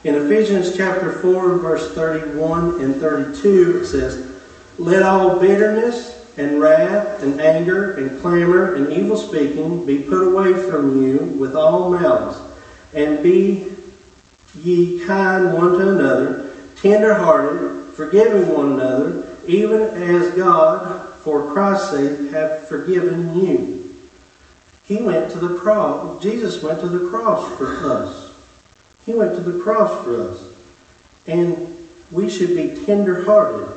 In 0.04 0.16
Ephesians 0.16 0.76
chapter 0.76 1.12
4, 1.12 1.56
verse 1.56 1.94
31 1.94 2.82
and 2.82 2.96
32, 2.96 3.78
it 3.78 3.86
says, 3.86 4.38
Let 4.76 5.02
all 5.02 5.40
bitterness 5.40 6.26
and 6.36 6.60
wrath 6.60 7.22
and 7.22 7.40
anger 7.40 7.96
and 7.96 8.20
clamor 8.20 8.74
and 8.74 8.92
evil 8.92 9.16
speaking 9.16 9.86
be 9.86 10.02
put 10.02 10.26
away 10.26 10.52
from 10.68 11.02
you 11.02 11.20
with 11.38 11.56
all 11.56 11.90
malice, 11.90 12.38
and 12.92 13.22
be 13.22 13.74
ye 14.62 15.04
kind 15.04 15.52
one 15.52 15.78
to 15.78 15.90
another, 15.90 16.52
tender 16.76 17.14
hearted, 17.14 17.92
forgiving 17.94 18.48
one 18.48 18.72
another, 18.72 19.36
even 19.46 19.82
as 19.82 20.34
God, 20.34 21.14
for 21.22 21.52
Christ's 21.52 21.90
sake, 21.90 22.30
hath 22.30 22.68
forgiven 22.68 23.38
you. 23.38 23.94
He 24.84 24.96
went 25.02 25.30
to 25.32 25.38
the 25.38 25.58
cross. 25.58 26.22
Jesus 26.22 26.62
went 26.62 26.80
to 26.80 26.88
the 26.88 27.08
cross 27.08 27.56
for 27.56 27.90
us. 27.90 28.32
He 29.06 29.14
went 29.14 29.34
to 29.34 29.40
the 29.40 29.62
cross 29.62 30.04
for 30.04 30.30
us. 30.30 30.52
And 31.26 31.88
we 32.10 32.28
should 32.28 32.54
be 32.54 32.84
tender 32.84 33.24
hearted, 33.24 33.68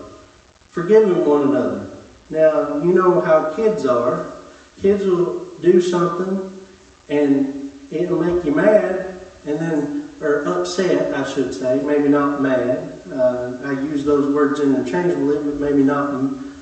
forgiving 0.70 1.26
one 1.26 1.50
another. 1.50 1.98
Now, 2.30 2.82
you 2.84 2.94
know 2.94 3.22
how 3.22 3.56
kids 3.56 3.86
are. 3.86 4.34
Kids 4.82 5.06
will 5.06 5.46
do 5.62 5.80
something 5.80 6.58
and 7.10 7.72
it'll 7.92 8.22
make 8.22 8.44
you 8.44 8.54
mad, 8.54 9.20
and 9.46 9.60
then, 9.60 9.97
or 10.22 10.46
upset, 10.48 11.14
I 11.14 11.32
should 11.32 11.54
say, 11.54 11.82
maybe 11.84 12.10
not 12.10 12.42
mad. 12.42 12.94
Uh, 13.12 13.58
I 13.64 13.72
use 13.82 14.04
those 14.04 14.34
words 14.34 14.60
interchangeably, 14.60 15.38
but 15.44 15.60
maybe 15.60 15.84
not 15.84 16.12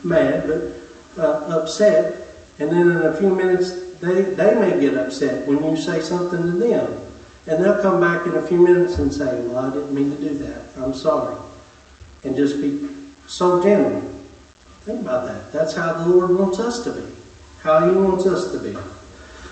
mad, 0.04 0.48
but 0.48 1.22
uh, 1.24 1.62
upset. 1.62 2.28
And 2.60 2.70
then 2.70 2.92
in 2.92 3.02
a 3.04 3.18
few 3.18 3.34
minutes, 3.34 3.86
they, 4.00 4.22
they 4.22 4.56
may 4.56 4.80
get 4.80 4.96
upset 4.96 5.48
when 5.48 5.64
you 5.64 5.78
say 5.78 6.02
something 6.02 6.42
to 6.42 6.52
them. 6.52 7.02
And 7.48 7.64
they'll 7.64 7.82
come 7.82 8.02
back 8.02 8.26
in 8.26 8.36
a 8.36 8.42
few 8.48 8.58
minutes 8.58 8.98
and 8.98 9.14
say, 9.14 9.40
Well, 9.48 9.58
I 9.58 9.74
didn't 9.74 9.94
mean 9.94 10.16
to 10.16 10.18
do 10.18 10.38
that. 10.40 10.62
I'm 10.78 10.94
sorry. 10.94 11.38
And 12.24 12.36
just 12.36 12.60
be 12.60 12.90
so 13.28 13.62
gentle. 13.62 14.02
Think 14.82 15.02
about 15.02 15.28
that. 15.28 15.52
That's 15.52 15.74
how 15.74 15.94
the 15.94 16.08
Lord 16.08 16.32
wants 16.38 16.60
us 16.60 16.84
to 16.86 16.92
be, 16.92 17.06
how 17.62 17.88
He 17.90 17.96
wants 17.96 18.26
us 18.26 18.52
to 18.52 18.60
be. 18.60 18.78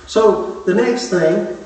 So 0.07 0.61
the 0.61 0.73
next 0.73 1.09
thing, 1.09 1.57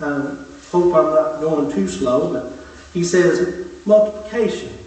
um, 0.00 0.46
hope 0.72 0.94
I'm 0.94 1.14
not 1.14 1.40
going 1.40 1.70
too 1.70 1.86
slow, 1.86 2.32
but 2.32 2.52
He 2.94 3.04
says 3.04 3.68
multiplication. 3.86 4.78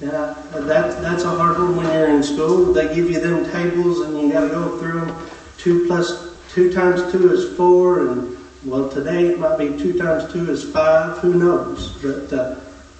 Now, 0.00 0.34
that, 0.52 1.02
that's 1.02 1.24
a 1.24 1.30
hard 1.30 1.58
one 1.58 1.76
when 1.76 1.86
you're 1.86 2.08
in 2.08 2.22
school. 2.22 2.72
They 2.72 2.94
give 2.94 3.10
you 3.10 3.20
them 3.20 3.50
tables 3.50 4.00
and 4.00 4.18
you 4.18 4.30
got 4.32 4.42
to 4.42 4.48
go 4.48 4.78
through 4.78 5.00
them. 5.00 5.28
Two 5.58 5.86
plus 5.86 6.36
two 6.52 6.72
times 6.72 7.10
two 7.10 7.32
is 7.32 7.56
four, 7.56 8.08
and 8.08 8.36
well, 8.64 8.88
today 8.88 9.28
it 9.28 9.38
might 9.38 9.58
be 9.58 9.68
two 9.78 9.98
times 9.98 10.32
two 10.32 10.50
is 10.50 10.70
five. 10.70 11.18
Who 11.18 11.34
knows? 11.34 11.92
But 12.02 12.32
uh, 12.32 12.56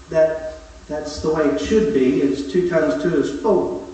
that 0.08 0.54
that's 0.88 1.20
the 1.20 1.32
way 1.32 1.44
it 1.44 1.60
should 1.60 1.92
be. 1.92 2.22
It's 2.22 2.50
two 2.50 2.68
times 2.68 3.02
two 3.02 3.14
is 3.16 3.40
four. 3.40 3.86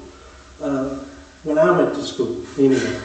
Uh, 0.60 1.00
when 1.42 1.58
I 1.58 1.76
went 1.76 1.94
to 1.94 2.02
school, 2.02 2.44
anyway. 2.56 3.00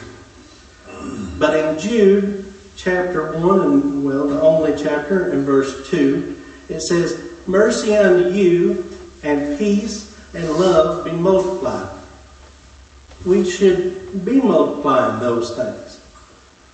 But 1.38 1.56
in 1.56 1.78
Jude 1.78 2.47
chapter 2.78 3.36
1, 3.38 3.60
and 3.60 4.04
well, 4.04 4.28
the 4.28 4.40
only 4.40 4.80
chapter, 4.82 5.32
in 5.32 5.44
verse 5.44 5.90
2, 5.90 6.40
it 6.68 6.80
says, 6.80 7.30
Mercy 7.46 7.94
unto 7.94 8.30
you, 8.30 8.88
and 9.22 9.58
peace 9.58 10.16
and 10.34 10.48
love 10.52 11.04
be 11.04 11.10
multiplied. 11.10 11.98
We 13.24 13.48
should 13.48 14.24
be 14.24 14.40
multiplying 14.40 15.20
those 15.20 15.54
things. 15.56 16.00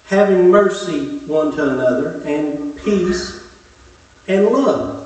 Having 0.06 0.50
mercy 0.50 1.20
one 1.20 1.52
to 1.52 1.70
another, 1.70 2.20
and 2.22 2.76
peace 2.82 3.42
and 4.28 4.46
love. 4.46 5.00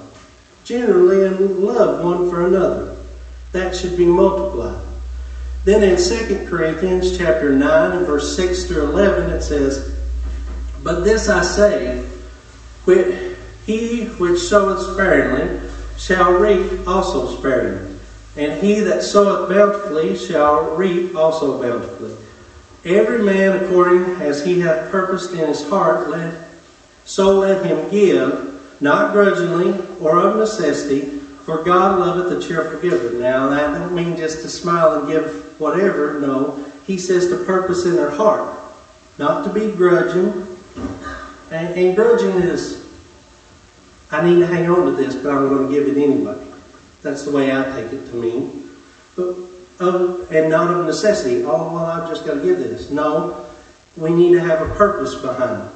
Generally, 0.65 1.27
and 1.29 1.59
love 1.61 2.03
one 2.03 2.29
for 2.29 2.47
another. 2.47 2.97
That 3.53 3.77
should 3.77 3.97
be 3.97 4.05
multiplied. 4.05 4.85
Then 5.65 5.83
in 5.83 5.97
2 5.97 6.47
Corinthians 6.49 7.17
chapter 7.17 7.55
9 7.55 7.97
and 7.99 8.07
verse 8.07 8.35
6 8.37 8.65
through 8.65 8.91
11 8.91 9.31
it 9.31 9.43
says, 9.43 9.98
But 10.83 11.05
this 11.05 11.29
I 11.29 11.43
say, 11.43 12.07
he 13.67 14.05
which 14.05 14.39
soweth 14.41 14.95
sparingly 14.95 15.61
shall 15.99 16.33
reap 16.33 16.87
also 16.89 17.37
sparingly, 17.37 17.99
and 18.37 18.63
he 18.63 18.81
that 18.81 19.03
soweth 19.03 19.51
bountifully 19.51 20.17
shall 20.17 20.75
reap 20.75 21.15
also 21.15 21.61
bountifully. 21.61 22.17
Every 22.85 23.23
man 23.23 23.65
according 23.65 24.05
as 24.23 24.45
he 24.45 24.61
hath 24.61 24.91
purposed 24.91 25.33
in 25.33 25.49
his 25.49 25.69
heart, 25.69 26.09
let, 26.09 26.49
so 27.05 27.39
let 27.39 27.67
him 27.67 27.91
give, 27.91 28.63
not 28.81 29.13
grudgingly 29.13 29.85
or 30.01 30.17
of 30.19 30.39
necessity, 30.39 31.19
for 31.45 31.63
God 31.63 31.99
loveth 31.99 32.39
a 32.39 32.47
cheerful 32.47 32.81
giver. 32.81 33.19
Now, 33.19 33.49
that 33.49 33.75
don't 33.75 33.95
mean 33.95 34.17
just 34.17 34.43
to 34.43 34.49
smile 34.49 35.01
and 35.01 35.09
give 35.09 35.59
whatever. 35.59 36.19
No, 36.21 36.65
he 36.87 36.97
says 36.97 37.29
to 37.29 37.45
purpose 37.45 37.85
in 37.85 37.97
their 37.97 38.11
heart, 38.11 38.57
not 39.19 39.45
to 39.45 39.53
be 39.53 39.73
grudging. 39.73 40.48
And, 41.51 41.75
and 41.75 41.97
grudging 41.97 42.43
is, 42.43 42.87
I 44.11 44.29
need 44.29 44.41
to 44.41 44.47
hang 44.47 44.69
on 44.69 44.87
to 44.87 44.93
this, 44.93 45.15
but 45.15 45.31
I'm 45.31 45.49
going 45.49 45.69
to 45.69 45.75
give 45.75 45.97
it 45.97 46.03
anyway. 46.03 46.37
That's 47.03 47.25
the 47.25 47.31
way 47.31 47.53
I 47.57 47.65
take 47.73 47.93
it 47.93 48.07
to 48.11 48.17
mean. 48.17 48.71
But 49.17 49.37
of, 49.81 50.31
and 50.33 50.51
not 50.51 50.73
of 50.75 50.87
necessity. 50.87 51.45
Oh, 51.45 51.73
well, 51.73 51.87
I've 51.87 52.09
just 52.09 52.27
got 52.27 52.35
to 52.35 52.43
give 52.43 52.59
this. 52.59 52.91
No, 52.91 53.47
we 53.97 54.11
need 54.11 54.33
to 54.33 54.41
have 54.41 54.69
a 54.69 54.75
purpose 54.75 55.15
behind 55.15 55.67
it. 55.67 55.73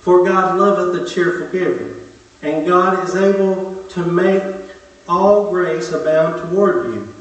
For 0.00 0.24
God 0.24 0.58
loveth 0.58 1.02
a 1.02 1.12
cheerful 1.12 1.48
giver, 1.48 1.96
and 2.42 2.66
God 2.66 3.08
is 3.08 3.16
able 3.16 3.82
to 3.84 4.04
make 4.04 4.54
all 5.08 5.50
grace 5.50 5.92
abound 5.92 6.48
toward 6.50 6.94
you, 6.94 7.12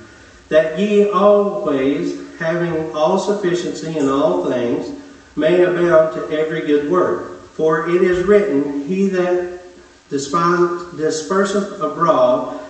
that 0.49 0.77
ye 0.77 1.09
always, 1.09 2.37
having 2.37 2.93
all 2.93 3.17
sufficiency 3.17 3.97
in 3.97 4.07
all 4.07 4.47
things, 4.49 5.01
may 5.35 5.63
abound 5.63 6.13
to 6.15 6.37
every 6.37 6.61
good 6.61 6.91
work. 6.91 7.34
For 7.55 7.89
it 7.89 8.01
is 8.01 8.25
written, 8.25 8.85
He 8.85 9.07
that 9.09 9.61
disperseth 10.09 11.79
abroad, 11.79 12.61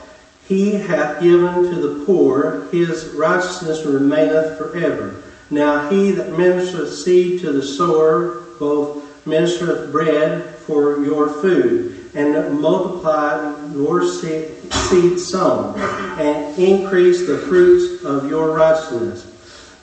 he 0.48 0.74
hath 0.74 1.22
given 1.22 1.64
to 1.72 1.76
the 1.76 2.06
poor, 2.06 2.68
his 2.72 3.08
righteousness 3.16 3.84
remaineth 3.84 4.60
forever. 4.60 5.22
Now 5.50 5.90
he 5.90 6.12
that 6.12 6.32
ministereth 6.32 6.94
seed 6.94 7.42
to 7.42 7.52
the 7.52 7.64
sower, 7.64 8.44
both 8.60 9.26
ministereth 9.26 9.92
bread 9.92 10.56
for 10.68 11.04
your 11.04 11.30
food, 11.42 12.12
and 12.14 12.60
multiply 12.60 13.56
your 13.74 14.08
seed 14.08 15.20
sown, 15.20 15.80
and 16.20 16.58
increase 16.60 17.26
the 17.26 17.40
fruits 17.40 18.04
of 18.04 18.30
your 18.30 18.56
righteousness, 18.56 19.26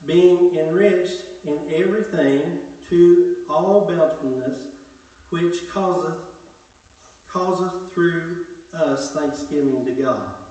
being 0.06 0.54
enriched 0.54 1.44
in 1.44 1.72
everything 1.72 2.78
to 2.84 3.44
all 3.48 3.86
bountifulness, 3.86 4.71
which 5.33 5.66
causeth 5.71 6.29
causeth 7.27 7.90
through 7.90 8.64
us 8.75 9.14
thanksgiving 9.14 9.83
to 9.87 9.95
God. 9.95 10.45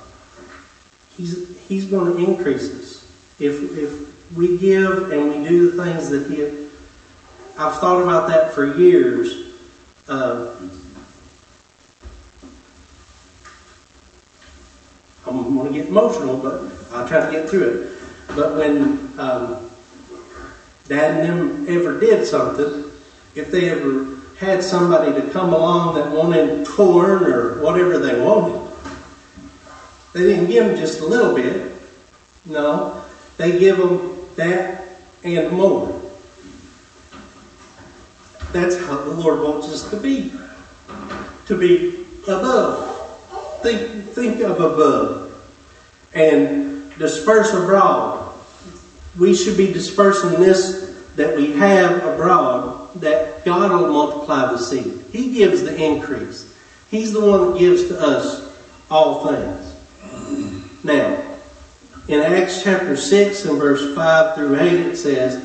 He's, 1.15 1.55
he's 1.67 1.85
going 1.85 2.11
to 2.11 2.31
increase 2.31 2.73
us. 2.73 3.07
If, 3.37 3.77
if 3.77 4.35
we 4.35 4.57
give 4.57 5.11
and 5.11 5.29
we 5.29 5.47
do 5.47 5.69
the 5.69 5.83
things 5.83 6.09
that 6.09 6.31
He, 6.31 6.41
I've 7.59 7.79
thought 7.79 8.01
about 8.01 8.27
that 8.29 8.55
for 8.55 8.75
years. 8.75 9.53
Uh, 10.07 10.55
I'm 15.27 15.55
going 15.55 15.73
to 15.73 15.79
get 15.79 15.89
emotional, 15.89 16.37
but 16.37 16.71
I'll 16.91 17.07
try 17.07 17.23
to 17.23 17.31
get 17.31 17.47
through 17.47 17.83
it. 17.83 17.99
But 18.29 18.57
when 18.57 19.13
um, 19.19 19.69
Dad 20.87 21.29
and 21.29 21.67
them 21.67 21.77
ever 21.77 21.99
did 21.99 22.25
something, 22.25 22.91
if 23.35 23.51
they 23.51 23.69
ever 23.69 24.20
had 24.41 24.63
somebody 24.63 25.13
to 25.21 25.29
come 25.29 25.53
along 25.53 25.93
that 25.93 26.11
wanted 26.11 26.65
corn 26.65 27.23
or 27.25 27.61
whatever 27.61 27.99
they 27.99 28.19
wanted, 28.19 28.71
they 30.13 30.23
didn't 30.23 30.49
give 30.49 30.65
them 30.65 30.75
just 30.75 30.99
a 30.99 31.05
little 31.05 31.35
bit. 31.35 31.71
No, 32.43 33.03
they 33.37 33.59
give 33.59 33.77
them 33.77 34.25
that 34.37 34.97
and 35.23 35.51
more. 35.51 36.01
That's 38.51 38.77
how 38.79 38.97
the 38.97 39.11
Lord 39.11 39.41
wants 39.41 39.67
us 39.67 39.87
to 39.91 39.97
be. 39.97 40.33
To 41.45 41.55
be 41.55 42.03
above. 42.23 43.19
Think, 43.61 44.09
think 44.09 44.41
of 44.41 44.59
above. 44.59 45.39
And 46.15 46.91
disperse 46.97 47.53
abroad. 47.53 48.33
We 49.19 49.35
should 49.35 49.55
be 49.55 49.71
dispersing 49.71 50.39
this 50.39 51.03
that 51.15 51.37
we 51.37 51.51
have 51.53 52.03
abroad, 52.03 52.80
that 52.95 53.45
God 53.45 53.71
will 53.71 53.91
multiply 53.91 54.51
the 54.51 54.57
seed. 54.57 55.03
He 55.11 55.33
gives 55.33 55.63
the 55.63 55.75
increase. 55.75 56.53
He's 56.89 57.13
the 57.13 57.21
one 57.21 57.51
that 57.51 57.59
gives 57.59 57.87
to 57.87 57.99
us 57.99 58.53
all 58.89 59.27
things. 59.27 59.73
Now, 60.83 61.23
in 62.07 62.19
Acts 62.19 62.63
chapter 62.63 62.97
6 62.97 63.45
and 63.45 63.57
verse 63.57 63.95
5 63.95 64.35
through 64.35 64.59
8, 64.59 64.73
it 64.73 64.97
says, 64.97 65.35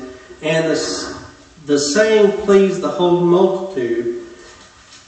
And 0.41 0.65
the, 0.65 1.17
the 1.65 1.79
saying 1.79 2.45
pleased 2.45 2.81
the 2.81 2.89
whole 2.89 3.21
multitude, 3.21 4.25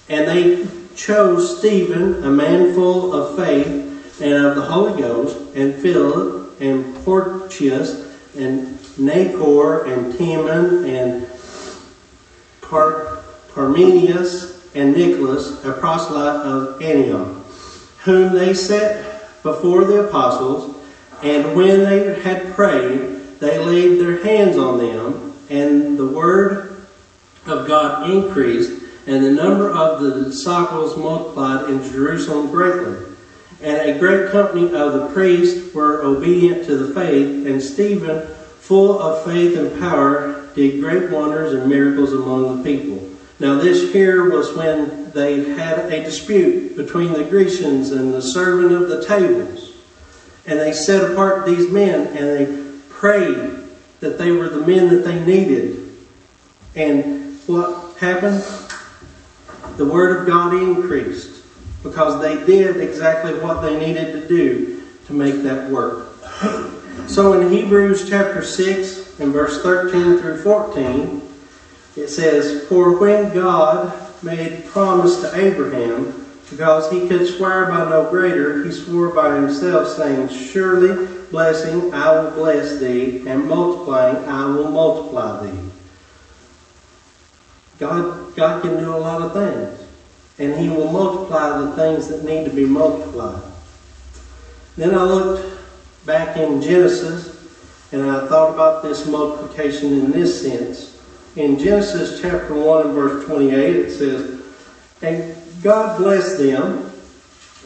and 0.08 0.28
they 0.28 0.68
chose 0.96 1.60
Stephen, 1.60 2.24
a 2.24 2.30
man 2.30 2.74
full 2.74 3.14
of 3.14 3.36
faith 3.36 4.22
and 4.22 4.34
of 4.34 4.56
the 4.56 4.62
Holy 4.62 5.02
Ghost, 5.02 5.38
and 5.56 5.76
Philip, 5.76 6.60
and 6.62 6.96
Porcius, 7.04 8.06
and 8.36 8.78
Nacor, 8.98 9.88
and 9.88 10.18
Timon, 10.18 10.86
and 10.86 11.28
Par- 12.70 13.20
Parmenius, 13.54 14.60
and 14.76 14.96
Nicholas, 14.96 15.64
a 15.66 15.74
proselyte 15.74 16.46
of 16.46 16.82
Antioch, 16.82 17.36
whom 18.04 18.34
they 18.34 18.54
set 18.54 19.42
before 19.44 19.86
the 19.86 20.08
apostles, 20.08 20.76
and 21.24 21.56
when 21.56 21.84
they 21.84 22.20
had 22.22 22.54
prayed, 22.54 23.40
they 23.40 23.58
laid 23.58 24.00
their 24.00 24.22
hands 24.24 24.58
on 24.58 24.78
them, 24.78 25.34
and 25.50 25.98
the 25.98 26.06
word 26.06 26.86
of 27.46 27.68
God 27.68 28.10
increased, 28.10 28.72
and 29.08 29.26
the 29.26 29.32
number 29.32 29.72
of 29.72 30.02
the 30.02 30.26
disciples 30.26 30.96
multiplied 30.96 31.70
in 31.70 31.84
Jerusalem 31.92 32.52
greatly. 32.52 33.08
And 33.62 33.90
a 33.90 34.00
great 34.00 34.32
company 34.32 34.74
of 34.74 34.94
the 34.94 35.10
priests 35.12 35.74
were 35.74 36.04
obedient 36.04 36.66
to 36.68 36.78
the 36.78 36.94
faith, 36.94 37.48
and 37.48 37.62
Stephen, 37.62 38.28
full 38.60 39.00
of 39.02 39.26
faith 39.26 39.58
and 39.58 39.80
power, 39.80 40.39
did 40.60 40.82
great 40.82 41.10
wonders 41.10 41.54
and 41.54 41.70
miracles 41.70 42.12
among 42.12 42.58
the 42.58 42.64
people. 42.64 43.10
Now, 43.40 43.56
this 43.56 43.94
here 43.94 44.30
was 44.30 44.54
when 44.54 45.10
they 45.12 45.52
had 45.52 45.92
a 45.94 46.04
dispute 46.04 46.76
between 46.76 47.14
the 47.14 47.24
Grecians 47.24 47.92
and 47.92 48.14
the 48.14 48.22
servant 48.22 48.74
of 48.74 48.90
the 48.90 49.06
tables. 49.06 49.74
And 50.46 50.60
they 50.60 50.74
set 50.74 51.10
apart 51.10 51.46
these 51.46 51.70
men 51.72 52.08
and 52.08 52.18
they 52.18 52.72
prayed 52.90 53.64
that 54.02 54.18
they 54.18 54.32
were 54.32 54.50
the 54.50 54.68
men 54.68 54.90
that 54.90 55.06
they 55.06 55.24
needed. 55.24 55.96
And 56.76 57.40
what 57.48 57.98
happened? 57.98 58.44
The 59.78 59.86
Word 59.86 60.20
of 60.20 60.28
God 60.28 60.54
increased 60.54 61.46
because 61.84 62.22
they 62.22 62.46
did 62.46 62.78
exactly 62.78 63.34
what 63.40 63.62
they 63.62 63.80
needed 63.80 64.12
to 64.12 64.28
do 64.28 64.84
to 65.08 65.14
make 65.14 65.42
that 65.44 65.70
work. 65.70 66.08
So 67.08 67.40
in 67.40 67.50
Hebrews 67.50 68.10
chapter 68.10 68.44
6 68.44 69.09
and 69.20 69.34
verse 69.34 69.62
13 69.62 70.20
through 70.20 70.42
14, 70.42 71.22
it 71.96 72.08
says, 72.08 72.68
For 72.68 72.98
when 72.98 73.34
God 73.34 73.94
made 74.24 74.66
promise 74.68 75.20
to 75.22 75.36
Abraham, 75.36 76.26
because 76.50 76.92
he 76.92 77.08
could 77.08 77.28
swear 77.28 77.66
by 77.66 77.90
no 77.90 78.10
greater, 78.10 78.64
he 78.64 78.72
swore 78.72 79.10
by 79.10 79.36
himself, 79.36 79.96
saying, 79.96 80.30
Surely 80.30 81.08
blessing 81.30 81.94
I 81.94 82.12
will 82.12 82.32
bless 82.32 82.80
thee, 82.80 83.28
and 83.28 83.48
multiplying 83.48 84.28
I 84.28 84.46
will 84.46 84.72
multiply 84.72 85.46
thee. 85.46 85.70
God, 87.78 88.36
God 88.36 88.62
can 88.62 88.78
do 88.78 88.94
a 88.94 88.98
lot 88.98 89.22
of 89.22 89.34
things, 89.34 89.88
and 90.38 90.60
he 90.60 90.70
will 90.70 90.92
multiply 90.92 91.62
the 91.62 91.76
things 91.76 92.08
that 92.08 92.24
need 92.24 92.46
to 92.46 92.52
be 92.52 92.66
multiplied. 92.66 93.42
Then 94.76 94.96
I 94.96 95.04
looked 95.04 95.60
back 96.06 96.38
in 96.38 96.62
Genesis, 96.62 97.29
and 97.92 98.04
I 98.04 98.28
thought 98.28 98.54
about 98.54 98.84
this 98.84 99.08
multiplication 99.08 99.94
in 99.94 100.12
this 100.12 100.42
sense. 100.42 101.02
In 101.36 101.58
Genesis 101.58 102.22
chapter 102.22 102.54
1 102.54 102.88
and 102.88 102.94
verse 102.94 103.26
28, 103.26 103.76
it 103.76 103.92
says, 103.92 104.42
And 105.02 105.36
God 105.64 105.98
blessed 105.98 106.38
them, 106.38 106.92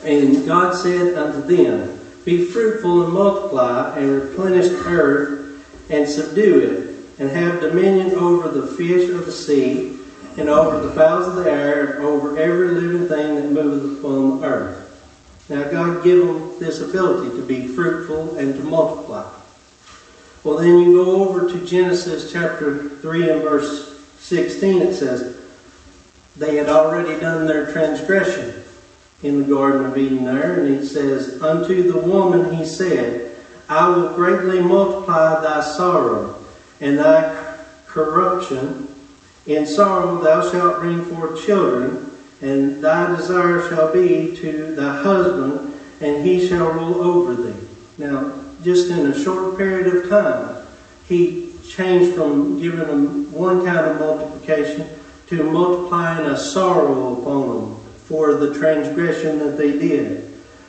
and 0.03 0.45
God 0.45 0.75
said 0.75 1.17
unto 1.17 1.41
them, 1.41 1.99
Be 2.23 2.45
fruitful 2.45 3.05
and 3.05 3.13
multiply, 3.13 3.97
and 3.97 4.21
replenish 4.21 4.69
the 4.69 4.83
earth, 4.85 5.89
and 5.89 6.07
subdue 6.07 6.59
it, 6.59 7.19
and 7.21 7.29
have 7.29 7.61
dominion 7.61 8.15
over 8.15 8.47
the 8.47 8.67
fish 8.75 9.09
of 9.09 9.25
the 9.25 9.31
sea, 9.31 9.99
and 10.37 10.49
over 10.49 10.85
the 10.85 10.93
fowls 10.93 11.27
of 11.27 11.35
the 11.35 11.51
air, 11.51 11.95
and 11.95 12.05
over 12.05 12.37
every 12.37 12.69
living 12.69 13.07
thing 13.07 13.35
that 13.35 13.51
moveth 13.51 13.99
upon 13.99 14.39
the 14.39 14.47
earth. 14.47 14.79
Now 15.49 15.69
God 15.69 16.03
gave 16.03 16.25
them 16.25 16.57
this 16.59 16.81
ability 16.81 17.35
to 17.37 17.45
be 17.45 17.67
fruitful 17.67 18.37
and 18.37 18.55
to 18.55 18.63
multiply. 18.63 19.29
Well, 20.43 20.57
then 20.57 20.79
you 20.79 21.03
go 21.03 21.23
over 21.23 21.49
to 21.49 21.65
Genesis 21.65 22.31
chapter 22.31 22.89
3 22.89 23.29
and 23.29 23.41
verse 23.41 23.97
16. 24.19 24.81
It 24.81 24.93
says, 24.93 25.37
They 26.35 26.57
had 26.57 26.67
already 26.67 27.17
done 27.19 27.47
their 27.47 27.71
transgression 27.71 28.61
in 29.21 29.39
the 29.41 29.47
Garden 29.47 29.85
of 29.85 29.97
Eden 29.97 30.25
there. 30.25 30.59
And 30.59 30.75
it 30.75 30.85
says, 30.85 31.41
Unto 31.41 31.89
the 31.89 31.99
woman 31.99 32.53
he 32.55 32.65
said, 32.65 33.37
I 33.69 33.87
will 33.87 34.13
greatly 34.15 34.59
multiply 34.59 35.41
thy 35.41 35.61
sorrow 35.61 36.43
and 36.81 36.99
thy 36.99 37.55
corruption. 37.87 38.89
In 39.45 39.65
sorrow 39.65 40.21
thou 40.21 40.51
shalt 40.51 40.81
bring 40.81 41.05
forth 41.05 41.45
children, 41.45 42.11
and 42.41 42.83
thy 42.83 43.15
desire 43.15 43.69
shall 43.69 43.93
be 43.93 44.35
to 44.37 44.75
thy 44.75 45.01
husband, 45.01 45.79
and 46.01 46.25
he 46.25 46.45
shall 46.45 46.71
rule 46.71 47.01
over 47.01 47.33
thee. 47.35 47.67
Now, 47.97 48.42
just 48.63 48.89
in 48.89 49.07
a 49.07 49.23
short 49.23 49.57
period 49.57 49.93
of 49.93 50.09
time, 50.09 50.65
he 51.07 51.51
changed 51.67 52.15
from 52.15 52.61
giving 52.61 52.79
them 52.79 53.31
one 53.31 53.65
kind 53.65 53.79
of 53.79 53.99
multiplication 53.99 54.87
to 55.27 55.43
multiplying 55.43 56.25
a 56.27 56.37
sorrow 56.37 57.19
upon 57.19 57.47
them 57.47 57.75
for 58.05 58.35
the 58.35 58.53
transgression 58.57 59.39
that 59.39 59.57
they 59.57 59.71
did. 59.71 60.23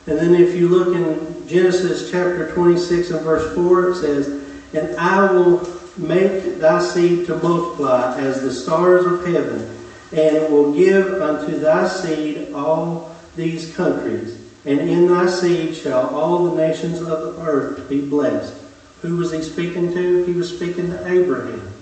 And 0.07 0.19
then 0.19 0.35
if 0.35 0.55
you 0.55 0.69
look 0.69 0.95
in 0.95 1.49
Genesis 1.49 2.11
chapter 2.11 2.53
26 2.53 3.11
and 3.11 3.21
verse 3.21 3.55
4, 3.55 3.91
it 3.91 3.95
says, 3.97 4.29
And 4.73 4.97
I 4.97 5.31
will 5.33 5.67
make 5.97 6.59
thy 6.59 6.81
seed 6.81 7.27
to 7.27 7.37
multiply 7.37 8.19
as 8.19 8.43
the 8.43 8.53
stars 8.53 9.07
of 9.07 9.27
heaven, 9.27 9.71
and 10.13 10.53
will 10.53 10.73
give 10.73 11.21
unto 11.21 11.59
thy 11.59 11.89
seed 11.89 12.53
all 12.53 13.15
these 13.37 13.75
countries 13.75 14.34
and 14.65 14.81
in 14.81 15.09
thy 15.09 15.27
seed 15.27 15.77
shall 15.77 16.15
all 16.15 16.51
the 16.51 16.57
nations 16.57 17.01
of 17.01 17.09
the 17.09 17.43
earth 17.43 17.89
be 17.89 18.01
blessed. 18.01 18.55
Who 19.03 19.17
was 19.17 19.33
he 19.33 19.43
speaking 19.43 19.93
to? 19.93 20.25
He 20.25 20.33
was 20.33 20.55
speaking 20.55 20.89
to 20.89 21.07
Abraham. 21.07 21.73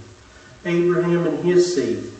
Abraham 0.64 1.26
and 1.26 1.44
his 1.44 1.74
seed. 1.74 2.12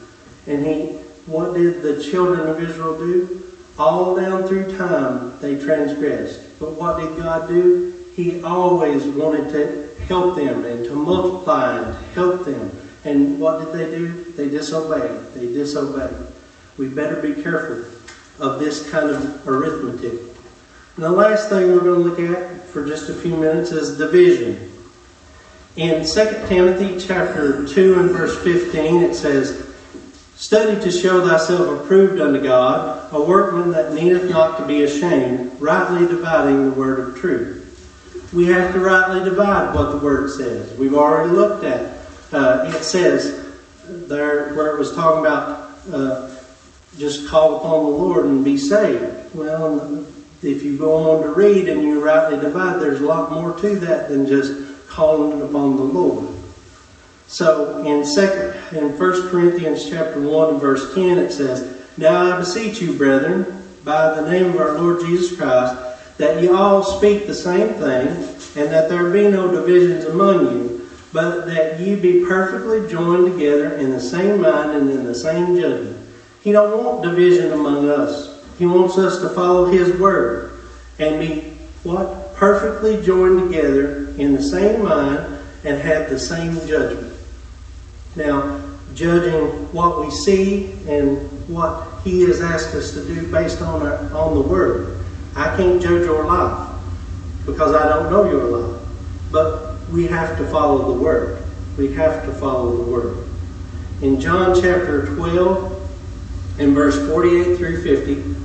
And 0.47 0.65
he 0.65 1.03
what 1.27 1.55
did 1.55 1.83
the 1.83 2.03
children 2.03 2.49
of 2.49 2.61
Israel 2.61 2.99
do? 2.99 3.43
All 3.79 4.17
down 4.17 4.47
through 4.47 4.77
time 4.77 5.39
they 5.41 5.59
transgressed. 5.59 6.59
But 6.59 6.73
what 6.73 6.99
did 6.99 7.17
God 7.17 7.49
do? 7.49 7.95
He 8.15 8.43
always 8.43 9.05
wanted 9.07 9.51
to 9.53 10.05
help 10.07 10.37
them 10.37 10.65
and 10.65 10.85
to 10.85 10.95
multiply 10.95 11.79
and 11.79 11.97
help 12.15 12.45
them. 12.45 12.71
And 13.05 13.41
what 13.41 13.65
did 13.65 13.73
they 13.73 13.97
do? 13.97 14.25
They 14.33 14.49
disobeyed. 14.49 15.33
They 15.35 15.53
disobeyed. 15.53 16.27
We 16.77 16.89
better 16.89 17.21
be 17.21 17.43
careful 17.43 17.85
of 18.39 18.59
this 18.59 18.89
kind 18.91 19.11
of 19.11 19.47
arithmetic. 19.47 20.32
The 20.99 21.11
last 21.11 21.49
thing 21.49 21.73
we're 21.73 21.81
going 21.81 22.03
to 22.03 22.09
look 22.09 22.39
at 22.39 22.67
for 22.67 22.87
just 22.87 23.09
a 23.09 23.15
few 23.15 23.35
minutes 23.35 23.73
is 23.73 23.97
division. 23.97 24.71
In 25.77 26.05
2 26.05 26.47
Timothy 26.49 27.01
chapter 27.01 27.67
2 27.67 27.99
and 27.99 28.11
verse 28.11 28.37
15 28.45 29.03
it 29.03 29.15
says, 29.15 29.75
Study 30.37 30.79
to 30.83 30.91
show 30.91 31.27
thyself 31.27 31.81
approved 31.81 32.21
unto 32.21 32.43
God, 32.43 33.11
a 33.11 33.23
workman 33.23 33.71
that 33.71 33.95
needeth 33.95 34.29
not 34.29 34.59
to 34.59 34.67
be 34.67 34.83
ashamed, 34.83 35.59
rightly 35.63 36.07
dividing 36.07 36.69
the 36.69 36.77
word 36.77 36.99
of 36.99 37.17
truth. 37.17 38.31
We 38.35 38.45
have 38.47 38.75
to 38.75 38.81
rightly 38.81 39.25
divide 39.25 39.75
what 39.75 39.93
the 39.93 39.99
word 39.99 40.31
says. 40.31 40.77
We've 40.77 40.95
already 40.95 41.31
looked 41.31 41.65
at. 41.65 42.07
Uh, 42.33 42.71
it 42.75 42.83
says 42.83 43.55
there 43.87 44.53
where 44.55 44.75
it 44.75 44.79
was 44.79 44.95
talking 44.95 45.21
about 45.21 45.71
uh, 45.91 46.35
just 46.99 47.29
call 47.29 47.57
upon 47.57 47.85
the 47.85 47.91
Lord 47.91 48.27
and 48.27 48.45
be 48.45 48.59
saved. 48.59 49.35
Well, 49.35 50.05
if 50.43 50.63
you 50.63 50.77
go 50.77 51.13
on 51.13 51.23
to 51.23 51.29
read 51.31 51.69
and 51.69 51.83
you 51.83 52.05
rightly 52.05 52.41
divide, 52.41 52.81
there's 52.81 53.01
a 53.01 53.07
lot 53.07 53.31
more 53.31 53.59
to 53.61 53.77
that 53.77 54.09
than 54.09 54.27
just 54.27 54.89
calling 54.89 55.41
upon 55.43 55.77
the 55.77 55.83
Lord. 55.83 56.35
So 57.29 57.85
in 57.87 58.05
second 58.05 58.77
in 58.77 58.99
1 58.99 59.29
Corinthians 59.31 59.89
chapter 59.89 60.21
1 60.21 60.51
and 60.51 60.61
verse 60.61 60.95
10 60.95 61.19
it 61.19 61.33
says, 61.33 61.81
Now 61.97 62.35
I 62.35 62.39
beseech 62.39 62.83
you, 62.83 62.93
brethren, 62.93 63.63
by 63.85 64.15
the 64.15 64.31
name 64.31 64.47
of 64.47 64.57
our 64.57 64.79
Lord 64.79 65.01
Jesus 65.01 65.37
Christ, 65.37 66.19
that 66.19 66.43
ye 66.43 66.49
all 66.49 66.83
speak 66.83 67.27
the 67.27 67.35
same 67.35 67.69
thing, 67.75 68.09
and 68.55 68.71
that 68.71 68.89
there 68.89 69.11
be 69.11 69.29
no 69.29 69.51
divisions 69.51 70.05
among 70.05 70.53
you, 70.53 70.89
but 71.13 71.47
that 71.47 71.81
ye 71.81 71.95
be 71.95 72.25
perfectly 72.27 72.87
joined 72.89 73.33
together 73.33 73.77
in 73.77 73.91
the 73.91 74.01
same 74.01 74.41
mind 74.41 74.73
and 74.73 74.91
in 74.91 75.05
the 75.05 75.15
same 75.15 75.59
judgment. 75.59 75.97
He 76.43 76.53
don't 76.53 76.85
want 76.85 77.03
division 77.03 77.53
among 77.53 77.89
us. 77.89 78.32
He 78.63 78.67
wants 78.67 78.97
us 78.97 79.19
to 79.19 79.29
follow 79.31 79.65
his 79.65 79.99
word 79.99 80.61
and 81.01 81.19
be 81.19 81.41
what? 81.83 82.37
Perfectly 82.37 83.03
joined 83.03 83.51
together 83.51 84.11
in 84.19 84.35
the 84.35 84.43
same 84.43 84.85
mind 84.85 85.41
and 85.65 85.81
have 85.81 86.09
the 86.09 86.17
same 86.17 86.65
judgment. 86.69 87.13
Now, 88.15 88.63
judging 88.95 89.73
what 89.73 90.01
we 90.01 90.13
see 90.13 90.75
and 90.87 91.29
what 91.49 91.89
He 92.05 92.23
has 92.23 92.41
asked 92.41 92.73
us 92.77 92.93
to 92.93 93.05
do 93.05 93.27
based 93.33 93.61
on 93.63 93.83
our, 93.83 93.97
on 94.15 94.35
the 94.35 94.43
Word. 94.43 95.05
I 95.35 95.57
can't 95.57 95.83
judge 95.83 96.05
your 96.05 96.25
life 96.25 96.71
because 97.45 97.75
I 97.75 97.89
don't 97.89 98.13
know 98.13 98.31
your 98.31 98.45
life. 98.45 98.83
But 99.33 99.89
we 99.89 100.07
have 100.07 100.39
to 100.39 100.47
follow 100.53 100.95
the 100.95 101.03
Word. 101.03 101.43
We 101.77 101.95
have 101.95 102.25
to 102.27 102.33
follow 102.35 102.77
the 102.77 102.89
Word. 102.89 103.29
In 104.03 104.21
John 104.21 104.55
chapter 104.55 105.13
12, 105.17 106.59
in 106.61 106.75
verse 106.75 106.97
48 107.09 107.57
through 107.57 107.83
50, 107.83 108.43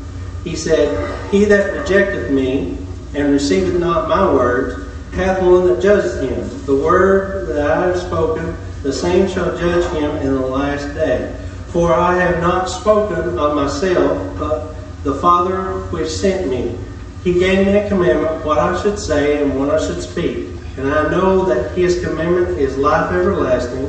he 0.48 0.56
said, 0.56 1.30
He 1.30 1.44
that 1.46 1.74
rejecteth 1.74 2.32
me 2.32 2.78
and 3.14 3.34
receiveth 3.34 3.78
not 3.78 4.08
my 4.08 4.32
words 4.32 4.82
hath 5.12 5.42
one 5.42 5.66
that 5.66 5.82
judgeth 5.82 6.22
him. 6.22 6.66
The 6.66 6.76
word 6.76 7.48
that 7.48 7.70
I 7.70 7.88
have 7.88 8.00
spoken, 8.00 8.56
the 8.82 8.94
same 8.94 9.28
shall 9.28 9.58
judge 9.58 9.92
him 9.94 10.16
in 10.18 10.34
the 10.34 10.48
last 10.48 10.94
day. 10.94 11.36
For 11.68 11.94
I 11.94 12.16
have 12.16 12.40
not 12.40 12.70
spoken 12.70 13.38
of 13.38 13.56
myself, 13.56 14.40
but 14.40 14.76
the 15.04 15.16
Father 15.16 15.82
which 15.92 16.10
sent 16.10 16.48
me. 16.50 16.78
He 17.26 17.40
gave 17.40 17.68
me 17.68 17.74
a 17.74 17.90
commandment 17.90 18.46
what 18.46 18.58
I 18.58 18.82
should 18.82 18.98
say 18.98 19.44
and 19.44 19.60
what 19.60 19.70
I 19.70 19.86
should 19.86 20.02
speak. 20.02 20.48
And 20.78 20.88
I 20.88 21.10
know 21.10 21.44
that 21.46 21.76
his 21.76 22.00
commandment 22.00 22.58
is 22.58 22.78
life 22.78 23.12
everlasting. 23.12 23.88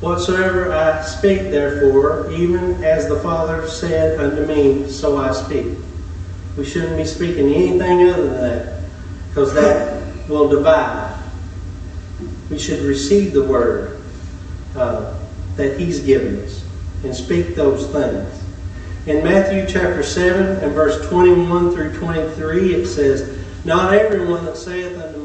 Whatsoever 0.00 0.72
I 0.72 1.02
speak, 1.02 1.50
therefore, 1.50 2.30
even 2.30 2.82
as 2.82 3.08
the 3.08 3.18
Father 3.20 3.68
said 3.68 4.18
unto 4.18 4.46
me, 4.46 4.88
so 4.88 5.18
I 5.18 5.32
speak. 5.32 5.76
We 6.58 6.64
shouldn't 6.64 6.96
be 6.96 7.04
speaking 7.04 7.54
anything 7.54 8.08
other 8.08 8.26
than 8.26 8.40
that, 8.40 8.80
because 9.28 9.54
that 9.54 10.28
will 10.28 10.48
divide. 10.48 11.16
We 12.50 12.58
should 12.58 12.80
receive 12.80 13.32
the 13.32 13.44
word 13.44 14.00
uh, 14.74 15.16
that 15.54 15.78
He's 15.78 16.00
given 16.00 16.44
us 16.44 16.64
and 17.04 17.14
speak 17.14 17.54
those 17.54 17.86
things. 17.86 18.42
In 19.06 19.22
Matthew 19.22 19.66
chapter 19.68 20.02
7 20.02 20.64
and 20.64 20.72
verse 20.72 21.08
21 21.08 21.70
through 21.70 21.96
23, 21.96 22.74
it 22.74 22.86
says, 22.88 23.38
Not 23.64 23.94
everyone 23.94 24.44
that 24.44 24.56
saith 24.56 24.98
unto 24.98 25.17